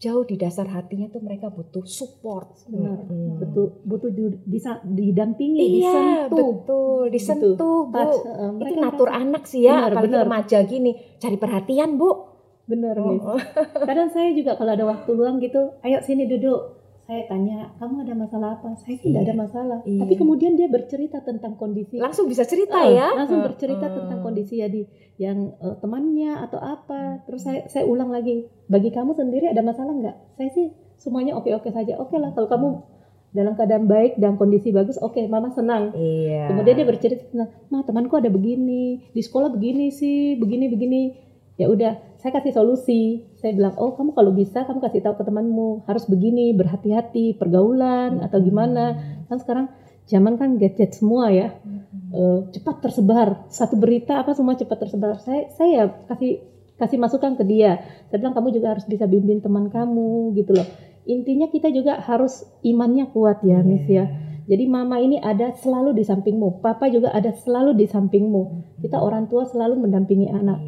Jauh 0.00 0.26
di 0.26 0.34
dasar 0.34 0.66
hatinya 0.66 1.06
tuh 1.06 1.22
mereka 1.22 1.46
butuh 1.46 1.86
support. 1.86 2.64
Benar. 2.66 3.06
Mm-mm. 3.06 3.38
Betul, 3.38 3.76
butuh 3.86 4.10
di, 4.10 4.24
disa- 4.42 4.82
didampingi, 4.82 5.78
Iya 5.78 5.94
disentuh. 6.26 6.48
betul, 6.58 7.00
disentuh 7.06 7.54
bu. 7.86 7.94
Touch, 7.94 8.18
eh, 8.18 8.34
Itu 8.34 8.56
mereka 8.56 8.80
natur 8.82 9.08
anak 9.12 9.44
sih 9.46 9.62
ya, 9.62 9.78
Benar, 9.78 9.90
apalagi 9.94 10.06
benar. 10.10 10.24
remaja 10.26 10.58
gini, 10.64 10.90
cari 11.20 11.36
perhatian 11.36 11.94
bu. 11.94 12.31
Benar, 12.72 12.94
Oh, 12.96 13.12
Miss. 13.12 13.20
oh. 13.22 13.36
Kadang 13.88 14.08
saya 14.08 14.32
juga 14.32 14.56
kalau 14.56 14.72
ada 14.72 14.84
waktu 14.84 15.10
luang 15.12 15.36
gitu, 15.38 15.76
ayo 15.80 16.00
sini 16.00 16.24
duduk. 16.24 16.80
Saya 17.02 17.26
tanya, 17.26 17.74
kamu 17.76 18.06
ada 18.06 18.14
masalah 18.14 18.48
apa? 18.56 18.78
Saya 18.78 18.94
sih 18.94 19.10
tidak 19.10 19.20
Iya. 19.20 19.26
ada 19.26 19.34
masalah. 19.36 19.78
Iya. 19.84 20.00
Tapi 20.00 20.14
kemudian 20.14 20.54
dia 20.54 20.70
bercerita 20.70 21.18
tentang 21.20 21.54
kondisi. 21.54 21.98
Langsung 21.98 22.24
bisa 22.24 22.42
cerita 22.42 22.78
Eh, 22.80 22.94
ya. 22.94 23.10
Langsung 23.12 23.42
Eh, 23.42 23.44
bercerita 23.44 23.86
eh. 23.86 23.92
tentang 23.92 24.22
kondisi 24.22 24.54
ya 24.56 24.70
di 24.70 24.86
yang 25.18 25.52
eh, 25.52 25.76
temannya 25.76 26.40
atau 26.40 26.56
apa. 26.56 27.26
Terus 27.26 27.42
saya 27.42 27.66
saya 27.66 27.84
ulang 27.84 28.08
lagi, 28.08 28.46
bagi 28.64 28.88
kamu 28.88 29.12
sendiri 29.12 29.50
ada 29.50 29.60
masalah 29.60 29.92
nggak? 29.92 30.16
Saya 30.32 30.48
sih 30.50 30.66
semuanya 30.96 31.34
oke-oke 31.34 31.68
saja. 31.68 31.98
Oke 31.98 32.16
lah 32.16 32.30
kalau 32.30 32.46
kamu 32.46 32.68
dalam 33.30 33.56
keadaan 33.56 33.88
baik 33.88 34.16
dalam 34.16 34.36
kondisi 34.36 34.70
bagus, 34.70 34.94
oke, 34.96 35.18
mama 35.26 35.50
senang. 35.50 35.90
Iya. 35.92 36.52
Kemudian 36.52 36.76
dia 36.76 36.86
bercerita 36.86 37.24
tentang, 37.26 37.50
"Ma, 37.66 37.80
temanku 37.80 38.14
ada 38.14 38.28
begini, 38.28 39.10
di 39.10 39.20
sekolah 39.20 39.50
begini 39.50 39.90
sih, 39.90 40.36
begini 40.36 40.68
begini." 40.68 41.02
Ya 41.56 41.66
udah, 41.66 42.11
saya 42.22 42.38
kasih 42.38 42.54
solusi. 42.54 43.26
Saya 43.42 43.58
bilang, 43.58 43.74
"Oh, 43.82 43.98
kamu 43.98 44.14
kalau 44.14 44.30
bisa 44.30 44.62
kamu 44.62 44.78
kasih 44.78 45.02
tahu 45.02 45.18
ke 45.18 45.24
temanmu, 45.26 45.82
harus 45.90 46.06
begini, 46.06 46.54
berhati-hati, 46.54 47.34
pergaulan 47.34 48.22
atau 48.22 48.38
gimana." 48.38 48.94
Kan 49.26 49.42
sekarang 49.42 49.66
zaman 50.06 50.38
kan 50.38 50.54
gadget 50.54 50.94
semua 50.94 51.34
ya. 51.34 51.58
Eh, 52.14 52.38
cepat 52.54 52.78
tersebar. 52.78 53.50
Satu 53.50 53.74
berita 53.74 54.22
apa 54.22 54.38
semua 54.38 54.54
cepat 54.54 54.86
tersebar. 54.86 55.18
Saya 55.18 55.50
saya 55.58 55.90
kasih 56.06 56.46
kasih 56.78 56.98
masukan 57.02 57.34
ke 57.34 57.42
dia. 57.42 57.82
Saya 58.06 58.22
bilang 58.22 58.38
kamu 58.38 58.54
juga 58.54 58.78
harus 58.78 58.86
bisa 58.86 59.10
bimbing 59.10 59.42
teman 59.42 59.66
kamu 59.66 60.36
gitu 60.38 60.54
loh. 60.54 60.68
Intinya 61.08 61.50
kita 61.50 61.74
juga 61.74 61.98
harus 61.98 62.46
imannya 62.62 63.10
kuat 63.10 63.42
ya, 63.42 63.58
Miss 63.66 63.88
ya. 63.90 64.06
Jadi 64.46 64.64
mama 64.70 64.98
ini 65.02 65.18
ada 65.18 65.54
selalu 65.54 65.94
di 65.96 66.04
sampingmu, 66.06 66.62
papa 66.62 66.90
juga 66.90 67.14
ada 67.14 67.30
selalu 67.34 67.78
di 67.78 67.86
sampingmu. 67.86 68.42
Kita 68.82 68.98
orang 68.98 69.26
tua 69.30 69.46
selalu 69.46 69.86
mendampingi 69.86 70.28
anak. 70.30 70.58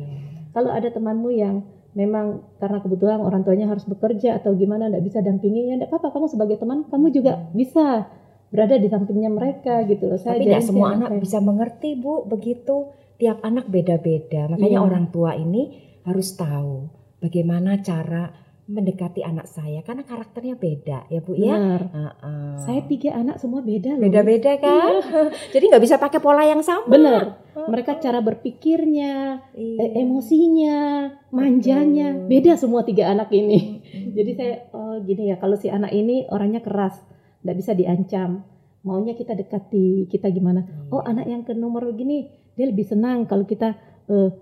Kalau 0.54 0.70
ada 0.70 0.88
temanmu 0.88 1.28
yang 1.28 1.66
memang 1.92 2.42
karena 2.58 2.78
kebutuhan 2.78 3.20
orang 3.20 3.42
tuanya 3.42 3.66
harus 3.66 3.84
bekerja 3.84 4.38
atau 4.38 4.54
gimana 4.54 4.86
nggak 4.86 5.02
bisa 5.02 5.18
dampingi 5.20 5.70
ya 5.70 5.78
nggak 5.78 5.90
apa-apa 5.90 6.10
kamu 6.10 6.26
sebagai 6.26 6.56
teman 6.58 6.86
kamu 6.86 7.06
juga 7.10 7.32
bisa 7.50 8.06
berada 8.50 8.78
di 8.78 8.86
sampingnya 8.86 9.30
mereka 9.30 9.82
gitu 9.84 10.06
loh. 10.06 10.18
Saya 10.18 10.38
Tapi 10.38 10.46
tidak 10.46 10.62
semua 10.62 10.94
anak 10.94 11.10
saya. 11.10 11.20
bisa 11.22 11.38
mengerti 11.42 11.90
bu 11.98 12.22
begitu. 12.24 12.94
Tiap 13.14 13.42
anak 13.42 13.70
beda-beda. 13.70 14.50
Makanya 14.50 14.78
Iya. 14.78 14.86
orang 14.86 15.06
tua 15.10 15.34
ini 15.34 15.70
harus 16.02 16.34
tahu 16.34 16.90
bagaimana 17.18 17.78
cara 17.78 18.30
mendekati 18.64 19.20
anak 19.20 19.44
saya 19.44 19.84
karena 19.84 20.08
karakternya 20.08 20.56
beda 20.56 21.04
ya 21.12 21.20
bu 21.20 21.36
ya. 21.36 21.52
Benar. 21.52 21.82
Heeh. 21.92 22.52
Saya 22.64 22.80
tiga 22.88 23.12
anak 23.12 23.36
semua 23.36 23.60
beda 23.60 23.92
loh. 23.92 24.00
Beda-beda 24.08 24.56
kan. 24.56 25.04
Jadi 25.54 25.64
nggak 25.68 25.84
bisa 25.84 26.00
pakai 26.00 26.16
pola 26.16 26.48
yang 26.48 26.64
sama. 26.64 26.88
Benar. 26.88 27.22
Mereka 27.54 28.00
cara 28.00 28.24
berpikirnya, 28.24 29.44
Iya. 29.52 29.78
eh, 29.84 29.90
emosinya, 30.00 31.06
manjanya, 31.30 32.16
Betul. 32.16 32.28
beda 32.32 32.52
semua 32.56 32.82
tiga 32.88 33.12
anak 33.12 33.28
ini. 33.36 33.84
Mm-mm. 33.84 34.12
Jadi 34.16 34.30
saya 34.32 34.54
oh 34.72 34.96
gini 35.04 35.28
ya, 35.28 35.36
kalau 35.36 35.60
si 35.60 35.68
anak 35.68 35.92
ini 35.92 36.24
orangnya 36.32 36.64
keras, 36.64 36.96
nggak 37.44 37.56
bisa 37.60 37.76
diancam. 37.76 38.48
Maunya 38.84 39.12
kita 39.12 39.36
dekati, 39.36 40.08
kita 40.08 40.28
gimana? 40.32 40.88
Oh 40.88 41.04
anak 41.04 41.28
yang 41.28 41.44
ke 41.44 41.52
nomor 41.52 41.84
begini, 41.88 42.32
dia 42.56 42.64
lebih 42.68 42.88
senang 42.88 43.28
kalau 43.28 43.44
kita 43.44 43.76
eh, 44.08 44.32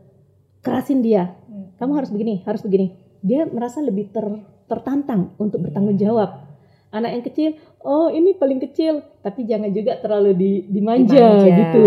kerasin 0.62 1.02
dia. 1.02 1.34
Kamu 1.82 1.98
harus 1.98 2.14
begini, 2.14 2.46
harus 2.46 2.62
begini. 2.62 3.01
Dia 3.22 3.46
merasa 3.46 3.78
lebih 3.78 4.10
ter- 4.10 4.42
tertantang 4.66 5.32
untuk 5.38 5.62
bertanggung 5.62 5.96
jawab. 5.96 6.42
Anak 6.92 7.10
yang 7.16 7.24
kecil, 7.24 7.50
oh 7.80 8.12
ini 8.12 8.36
paling 8.36 8.60
kecil, 8.60 9.00
tapi 9.24 9.48
jangan 9.48 9.72
juga 9.72 9.96
terlalu 9.96 10.30
di, 10.36 10.52
dimanja, 10.68 11.16
Dimanja. 11.16 11.56
gitu. 11.56 11.84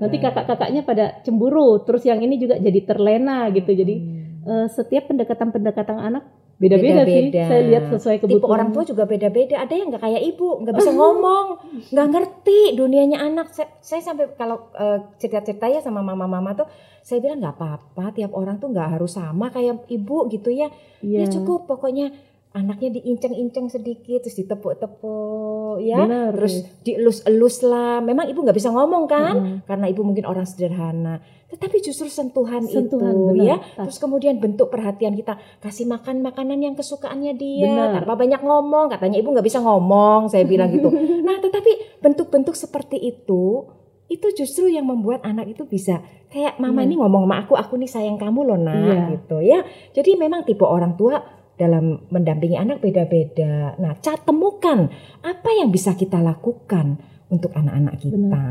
Nanti 0.00 0.16
kakak-kakaknya 0.16 0.80
pada 0.80 1.04
cemburu, 1.20 1.84
terus 1.84 2.08
yang 2.08 2.24
ini 2.24 2.40
juga 2.40 2.56
jadi 2.56 2.80
terlena 2.86 3.52
gitu. 3.52 3.68
Jadi 3.68 3.94
Hmm. 4.00 4.46
eh, 4.46 4.66
setiap 4.72 5.12
pendekatan-pendekatan 5.12 5.98
anak 6.00 6.24
beda-beda 6.56 7.04
sih. 7.04 7.28
Saya 7.32 7.62
lihat 7.68 7.84
sesuai 7.92 8.16
kebutuhan. 8.24 8.40
Tipe 8.40 8.48
orang 8.48 8.68
tua 8.72 8.84
juga 8.88 9.04
beda-beda. 9.04 9.60
Ada 9.60 9.74
yang 9.76 9.88
nggak 9.92 10.02
kayak 10.02 10.22
ibu, 10.24 10.48
nggak 10.64 10.74
bisa 10.76 10.92
ngomong, 10.96 11.46
nggak 11.92 12.08
ngerti 12.12 12.60
dunianya 12.76 13.18
anak. 13.20 13.52
Saya, 13.52 13.68
saya 13.84 14.00
sampai 14.00 14.32
kalau 14.40 14.72
eh, 14.72 14.98
cerita-cerita 15.20 15.68
ya 15.68 15.80
sama 15.84 16.00
mama-mama 16.00 16.56
tuh, 16.56 16.68
saya 17.04 17.20
bilang 17.20 17.44
nggak 17.44 17.54
apa-apa. 17.60 18.16
Tiap 18.16 18.32
orang 18.32 18.56
tuh 18.56 18.72
nggak 18.72 18.88
harus 18.96 19.12
sama 19.14 19.52
kayak 19.52 19.84
ibu 19.92 20.28
gitu 20.32 20.48
ya. 20.48 20.72
Iya. 21.04 21.24
Ya 21.24 21.26
cukup 21.28 21.68
pokoknya 21.68 22.10
anaknya 22.56 22.96
diinceng-inceng 22.96 23.68
sedikit, 23.68 24.24
terus 24.24 24.40
ditepuk-tepuk 24.40 25.84
ya. 25.84 26.00
Benar, 26.08 26.32
Terus 26.40 26.64
dielus-elus 26.88 27.56
lah. 27.68 28.00
Memang 28.00 28.32
ibu 28.32 28.40
nggak 28.40 28.56
bisa 28.56 28.72
ngomong 28.72 29.04
kan, 29.04 29.34
Mm-mm. 29.36 29.56
karena 29.68 29.86
ibu 29.92 30.00
mungkin 30.00 30.24
orang 30.24 30.48
sederhana. 30.48 31.20
Tetapi 31.46 31.78
justru 31.78 32.10
sentuhan, 32.10 32.66
Sentuhan, 32.66 33.14
itu 33.14 33.26
benar. 33.32 33.46
ya. 33.46 33.56
Terus 33.78 33.98
kemudian 33.98 34.36
bentuk 34.36 34.66
perhatian 34.66 35.14
kita 35.14 35.38
kasih 35.58 35.86
makan 35.86 36.18
makanan 36.18 36.58
yang 36.58 36.74
kesukaannya 36.74 37.32
dia 37.34 37.70
Benar. 37.70 38.02
tanpa 38.02 38.18
banyak 38.18 38.42
ngomong. 38.42 38.90
Katanya 38.90 39.16
ibu 39.16 39.30
nggak 39.30 39.46
bisa 39.46 39.62
ngomong, 39.62 40.26
saya 40.26 40.42
bilang 40.42 40.70
gitu. 40.70 40.90
Nah, 41.26 41.38
tetapi 41.38 41.98
bentuk-bentuk 41.98 42.54
seperti 42.54 42.98
itu 42.98 43.66
itu 44.06 44.26
justru 44.32 44.70
yang 44.70 44.86
membuat 44.86 45.22
anak 45.22 45.50
itu 45.50 45.66
bisa 45.66 45.98
kayak 46.28 46.58
mama 46.58 46.82
Iya. 46.82 46.86
ini 46.86 46.94
ngomong 46.98 47.26
sama 47.26 47.36
aku, 47.42 47.54
aku 47.54 47.74
nih 47.76 47.90
sayang 47.90 48.14
kamu 48.16 48.40
loh 48.42 48.54
nak 48.56 48.78
Iya. 48.78 49.02
gitu 49.14 49.36
ya. 49.42 49.58
Jadi 49.90 50.14
memang 50.14 50.42
tipe 50.42 50.62
orang 50.62 50.94
tua 50.94 51.18
dalam 51.54 52.06
mendampingi 52.08 52.54
anak 52.54 52.78
beda-beda. 52.78 53.74
Nah, 53.76 53.98
cat 53.98 54.22
temukan 54.22 54.86
apa 55.22 55.50
yang 55.52 55.70
bisa 55.70 55.94
kita 55.94 56.18
lakukan 56.18 56.98
untuk 57.26 57.50
anak-anak 57.50 57.98
kita. 57.98 58.44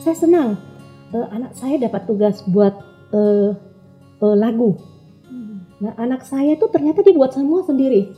Saya 0.00 0.16
senang 0.16 0.48
eh, 1.14 1.26
anak 1.30 1.52
saya 1.58 1.76
dapat 1.78 2.06
tugas 2.06 2.42
buat 2.46 2.74
eh, 3.14 3.50
eh, 4.22 4.36
lagu. 4.36 4.76
Nah 5.80 5.96
anak 5.96 6.28
saya 6.28 6.60
tuh 6.60 6.68
ternyata 6.68 7.00
dia 7.00 7.16
buat 7.16 7.32
semua 7.32 7.64
sendiri. 7.64 8.12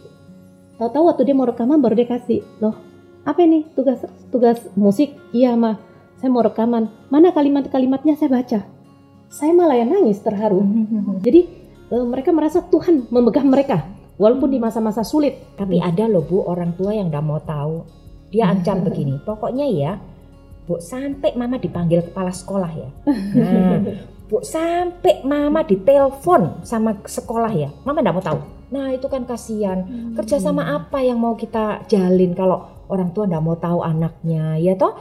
Tahu-tahu 0.76 1.04
waktu 1.14 1.22
dia 1.30 1.36
mau 1.36 1.46
rekaman 1.46 1.78
baru 1.78 1.94
dia 1.94 2.08
kasih 2.10 2.42
loh 2.58 2.92
apa 3.22 3.46
ini 3.46 3.62
tugas 3.78 4.02
tugas 4.34 4.58
musik? 4.74 5.14
Iya 5.30 5.54
mah 5.54 5.78
saya 6.18 6.30
mau 6.30 6.42
rekaman. 6.42 6.90
Mana 7.10 7.30
kalimat-kalimatnya 7.30 8.18
saya 8.18 8.30
baca. 8.30 8.60
Saya 9.32 9.52
malah 9.54 9.78
yang 9.78 9.90
nangis 9.94 10.18
terharu. 10.20 10.62
Jadi 11.26 11.40
eh, 11.90 12.04
mereka 12.06 12.34
merasa 12.34 12.62
Tuhan 12.66 13.06
memegang 13.10 13.46
mereka 13.46 13.86
walaupun 14.18 14.50
di 14.50 14.58
masa-masa 14.58 15.06
sulit. 15.06 15.54
Tapi 15.54 15.78
ada 15.78 16.10
loh 16.10 16.26
Bu 16.26 16.42
orang 16.46 16.74
tua 16.74 16.94
yang 16.94 17.10
nggak 17.10 17.24
mau 17.24 17.38
tahu. 17.42 17.86
Dia 18.32 18.48
ancam 18.48 18.80
begini, 18.80 19.20
pokoknya 19.28 19.68
ya, 19.68 20.00
Bu 20.62 20.78
sampai 20.78 21.34
Mama 21.34 21.58
dipanggil 21.58 22.06
kepala 22.06 22.30
sekolah 22.30 22.70
ya. 22.70 22.88
Nah, 23.34 23.78
Bu 24.30 24.40
sampai 24.46 25.26
Mama 25.26 25.66
ditelepon 25.66 26.62
sama 26.62 27.02
sekolah 27.02 27.50
ya, 27.50 27.68
Mama 27.82 27.98
nggak 28.00 28.14
mau 28.14 28.24
tahu. 28.24 28.40
Nah 28.72 28.88
itu 28.94 29.04
kan 29.10 29.26
kasihan. 29.28 29.84
Kerjasama 30.16 30.72
apa 30.72 31.02
yang 31.02 31.20
mau 31.20 31.36
kita 31.36 31.84
jalin 31.90 32.32
kalau 32.32 32.86
orang 32.88 33.12
tua 33.12 33.28
nggak 33.28 33.44
mau 33.44 33.58
tahu 33.58 33.84
anaknya, 33.84 34.56
ya 34.56 34.78
toh? 34.78 34.96